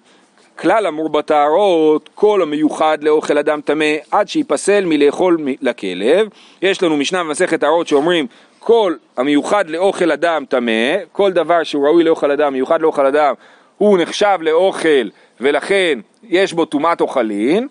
כלל 0.58 0.86
אמור 0.86 1.08
בטהרות, 1.08 2.10
כל 2.14 2.42
המיוחד 2.42 2.98
לאוכל 3.02 3.38
אדם 3.38 3.60
טמא 3.60 3.94
עד 4.10 4.28
שיפסל 4.28 4.84
מלאכול 4.84 5.38
לכלב. 5.60 6.28
יש 6.62 6.82
לנו 6.82 6.96
משנה 6.96 7.24
במסכת 7.24 7.60
טהרות 7.60 7.88
שאומרים 7.88 8.26
כל 8.58 8.94
המיוחד 9.16 9.70
לאוכל 9.70 10.12
אדם 10.12 10.44
טמא, 10.48 10.96
כל 11.12 11.32
דבר 11.32 11.62
שהוא 11.62 11.86
ראוי 11.86 12.04
לאוכל 12.04 12.30
אדם, 12.30 12.52
מיוחד 12.52 12.80
לאוכל 12.80 13.06
אדם, 13.06 13.34
הוא 13.78 13.98
נחשב 13.98 14.38
לאוכל 14.40 15.08
ולכן 15.40 15.98
יש 16.22 16.52
בו 16.52 16.64
טומאת 16.64 17.00
אוכלין. 17.00 17.68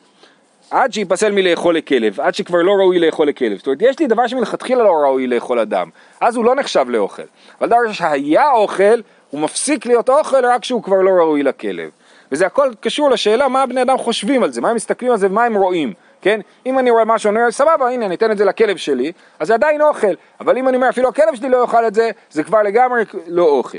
עד 0.72 0.94
שיפסל 0.94 1.32
מלאכול 1.32 1.78
לכלב, 1.78 2.22
עד 2.22 2.36
שכבר 2.36 2.62
לא 2.62 2.72
ראוי 2.72 3.00
לאכול 3.00 3.28
לכלב. 3.28 3.58
זאת 3.58 3.68
אומרת, 3.68 3.82
יש 3.82 4.00
לי 4.00 4.08
דבר 4.08 4.28
שמלכתחילה 4.28 4.84
לא 4.84 4.90
ראוי 4.90 5.28
לאכול 5.28 5.60
אדם, 5.60 5.90
אז 6.22 6.36
הוא 6.36 6.46
לא 6.46 6.56
נחשב 6.56 6.86
לאוכל. 6.90 7.24
אבל 7.62 7.68
דבר 7.68 7.92
שהיה 7.92 8.52
אוכל, 8.52 9.02
הוא 9.30 9.42
מפסיק 9.42 9.86
להיות 9.86 10.10
אוכל 10.10 10.46
רק 10.46 10.62
כשהוא 10.62 10.84
כבר 10.84 11.02
לא 11.02 11.12
ראוי 11.12 11.44
לכלב. 11.44 11.90
וזה 12.32 12.46
הכל 12.46 12.72
קשור 12.80 13.10
לשאלה 13.10 13.48
מה 13.48 13.66
בני 13.66 13.82
אדם 13.82 13.98
חושבים 13.98 14.44
על 14.44 14.52
זה, 14.52 14.62
מה 14.62 14.70
הם 14.70 14.76
מסתכלים 14.76 15.12
על 15.12 15.18
זה 15.18 15.28
ומה 15.28 15.44
הם 15.44 15.58
רואים, 15.58 15.94
כן? 16.22 16.40
אם 16.66 16.80
אני 16.80 16.92
רואה 16.92 17.06
משהו, 17.06 17.30
אני 17.30 17.40
אומר, 17.40 17.52
סבבה, 17.52 17.90
הנה, 17.90 18.06
אני 18.06 18.16
אתן 18.16 18.32
את 18.32 18.38
זה 18.38 18.46
לכלב 18.46 18.78
שלי, 18.78 19.12
אז 19.40 19.48
זה 19.48 19.54
עדיין 19.54 19.82
אוכל. 19.82 20.14
אבל 20.40 20.58
אם 20.58 20.68
אני 20.68 20.78
אומר, 20.78 20.90
אפילו 20.90 21.10
הכלב 21.10 21.36
שלי 21.36 21.50
לא 21.50 21.58
יאכל 21.58 21.88
את 21.88 21.94
זה, 21.94 22.12
זה 22.30 22.44
כבר 22.44 22.62
לגמרי 22.62 23.04
לא 23.28 23.44
אוכל. 23.44 23.78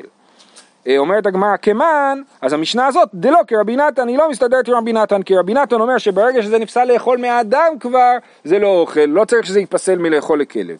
אה, 0.87 0.99
אומרת 0.99 1.27
הגמרא 1.27 1.57
כמן, 1.63 2.23
אז 2.43 2.53
המשנה 2.53 2.87
הזאת, 2.87 3.09
דלא 3.15 3.39
כרבי 3.47 3.77
נתן, 3.77 4.09
היא 4.09 4.19
לא 4.19 4.31
מסתדרת 4.31 4.69
עם 4.69 4.75
רבי 4.75 4.93
נתן, 4.93 5.23
כי 5.23 5.37
רבי 5.37 5.55
נתן 5.55 5.81
אומר 5.81 5.99
שברגע 5.99 6.43
שזה 6.43 6.59
נפסל 6.59 6.85
לאכול 6.85 7.19
מהאדם 7.19 7.73
כבר, 7.81 8.13
זה 8.45 8.59
לא 8.59 8.69
אוכל, 8.69 9.01
לא 9.01 9.25
צריך 9.25 9.47
שזה 9.47 9.61
ייפסל 9.61 9.99
מלאכול 9.99 10.41
לכלב. 10.41 10.77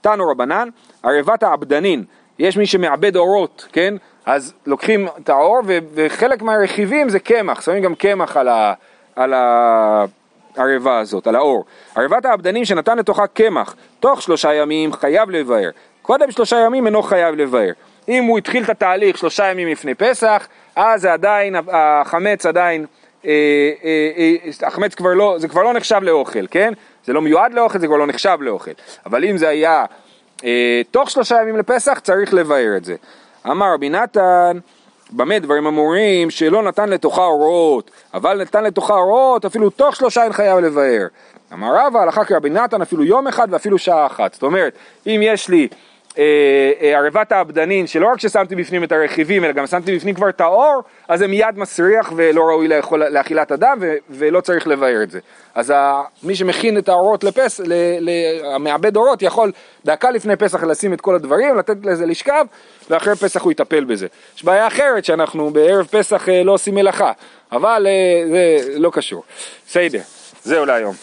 תנו 0.00 0.28
רבנן, 0.30 0.68
ערבת 1.02 1.42
העבדנין, 1.42 2.04
יש 2.38 2.56
מי 2.56 2.66
שמעבד 2.66 3.16
אורות, 3.16 3.66
כן? 3.72 3.94
אז 4.26 4.54
לוקחים 4.66 5.08
את 5.22 5.28
האור 5.28 5.60
וחלק 5.94 6.42
מהרכיבים 6.42 7.08
זה 7.08 7.18
קמח, 7.18 7.60
שמים 7.60 7.82
גם 7.82 7.94
קמח 7.94 8.36
על, 8.36 8.48
ה- 8.48 8.72
על 9.16 9.34
הערבה 10.56 10.98
הזאת, 10.98 11.26
על 11.26 11.36
האור. 11.36 11.64
ערבת 11.96 12.24
העבדנים 12.24 12.64
שנתן 12.64 12.98
לתוכה 12.98 13.26
קמח, 13.26 13.74
תוך 14.00 14.22
שלושה 14.22 14.54
ימים 14.54 14.92
חייב 14.92 15.30
לבאר. 15.30 15.70
קודם 16.02 16.30
שלושה 16.30 16.56
ימים 16.56 16.86
אינו 16.86 17.02
חייב 17.02 17.34
לבאר. 17.34 17.70
אם 18.08 18.24
הוא 18.24 18.38
התחיל 18.38 18.64
את 18.64 18.70
התהליך 18.70 19.18
שלושה 19.18 19.50
ימים 19.50 19.68
לפני 19.68 19.94
פסח, 19.94 20.48
אז 20.76 21.04
עדיין, 21.04 21.56
החמץ 21.72 22.46
עדיין, 22.46 22.86
אה, 23.26 23.30
אה, 23.84 24.10
אה, 24.16 24.66
החמץ 24.66 24.94
כבר 24.94 25.14
לא, 25.14 25.34
זה 25.38 25.48
כבר 25.48 25.62
לא 25.62 25.72
נחשב 25.72 26.00
לאוכל, 26.02 26.46
כן? 26.50 26.72
זה 27.04 27.12
לא 27.12 27.22
מיועד 27.22 27.54
לאוכל, 27.54 27.78
זה 27.78 27.86
כבר 27.86 27.96
לא 27.96 28.06
נחשב 28.06 28.38
לאוכל. 28.40 28.70
אבל 29.06 29.24
אם 29.24 29.36
זה 29.36 29.48
היה 29.48 29.84
אה, 30.44 30.82
תוך 30.90 31.10
שלושה 31.10 31.36
ימים 31.42 31.56
לפסח, 31.56 31.98
צריך 31.98 32.34
לבאר 32.34 32.76
את 32.76 32.84
זה. 32.84 32.94
אמר 33.46 33.74
רבי 33.74 33.88
נתן, 33.88 34.58
במה 35.10 35.38
דברים 35.38 35.66
אמורים 35.66 36.30
שלא 36.30 36.62
נתן 36.62 36.88
לתוכה 36.88 37.24
אורות, 37.24 37.90
אבל 38.14 38.42
נתן 38.42 38.64
לתוכה 38.64 38.94
אורות, 38.94 39.44
אפילו 39.44 39.70
תוך 39.70 39.96
שלושה 39.96 40.24
אין 40.24 40.32
חייב 40.32 40.58
לבאר. 40.58 41.06
אמר 41.52 41.76
רבא, 41.76 42.00
הלכה 42.00 42.24
כרבי 42.24 42.50
נתן 42.50 42.82
אפילו 42.82 43.04
יום 43.04 43.28
אחד 43.28 43.48
ואפילו 43.50 43.78
שעה 43.78 44.06
אחת. 44.06 44.34
זאת 44.34 44.42
אומרת, 44.42 44.72
אם 45.06 45.20
יש 45.22 45.48
לי 45.48 45.68
ערבת 46.80 47.32
העבדנין, 47.32 47.86
שלא 47.86 48.08
רק 48.12 48.20
ששמתי 48.20 48.56
בפנים 48.56 48.84
את 48.84 48.92
הרכיבים, 48.92 49.44
אלא 49.44 49.52
גם 49.52 49.66
שמתי 49.66 49.96
בפנים 49.96 50.14
כבר 50.14 50.28
את 50.28 50.40
האור, 50.40 50.82
אז 51.08 51.18
זה 51.18 51.26
מיד 51.26 51.54
מסריח 51.56 52.12
ולא 52.16 52.42
ראוי 52.42 52.68
לאכול, 52.68 53.04
לאכילת 53.04 53.52
אדם 53.52 53.78
ו, 53.80 53.94
ולא 54.10 54.40
צריך 54.40 54.66
לבאר 54.66 55.02
את 55.02 55.10
זה. 55.10 55.20
אז 55.54 55.70
ה, 55.70 56.02
מי 56.22 56.34
שמכין 56.34 56.78
את 56.78 56.88
האורות 56.88 57.24
לפס, 57.24 57.60
ל, 57.60 57.72
ל, 58.00 58.10
המעבד 58.54 58.96
אורות 58.96 59.22
יכול 59.22 59.52
דקה 59.84 60.10
לפני 60.10 60.36
פסח 60.36 60.62
לשים 60.62 60.92
את 60.92 61.00
כל 61.00 61.14
הדברים, 61.14 61.56
לתת 61.58 61.76
לזה 61.84 62.06
לשכב, 62.06 62.46
ואחרי 62.90 63.16
פסח 63.16 63.42
הוא 63.42 63.52
יטפל 63.52 63.84
בזה. 63.84 64.06
יש 64.36 64.44
בעיה 64.44 64.66
אחרת 64.66 65.04
שאנחנו 65.04 65.50
בערב 65.50 65.86
פסח 65.86 66.28
אה, 66.28 66.42
לא 66.42 66.52
עושים 66.52 66.74
מלאכה, 66.74 67.12
אבל 67.52 67.86
אה, 67.86 68.62
זה 68.72 68.78
לא 68.78 68.90
קשור. 68.92 69.22
בסדר, 69.66 70.00
זהו 70.42 70.64
להיום. 70.64 70.94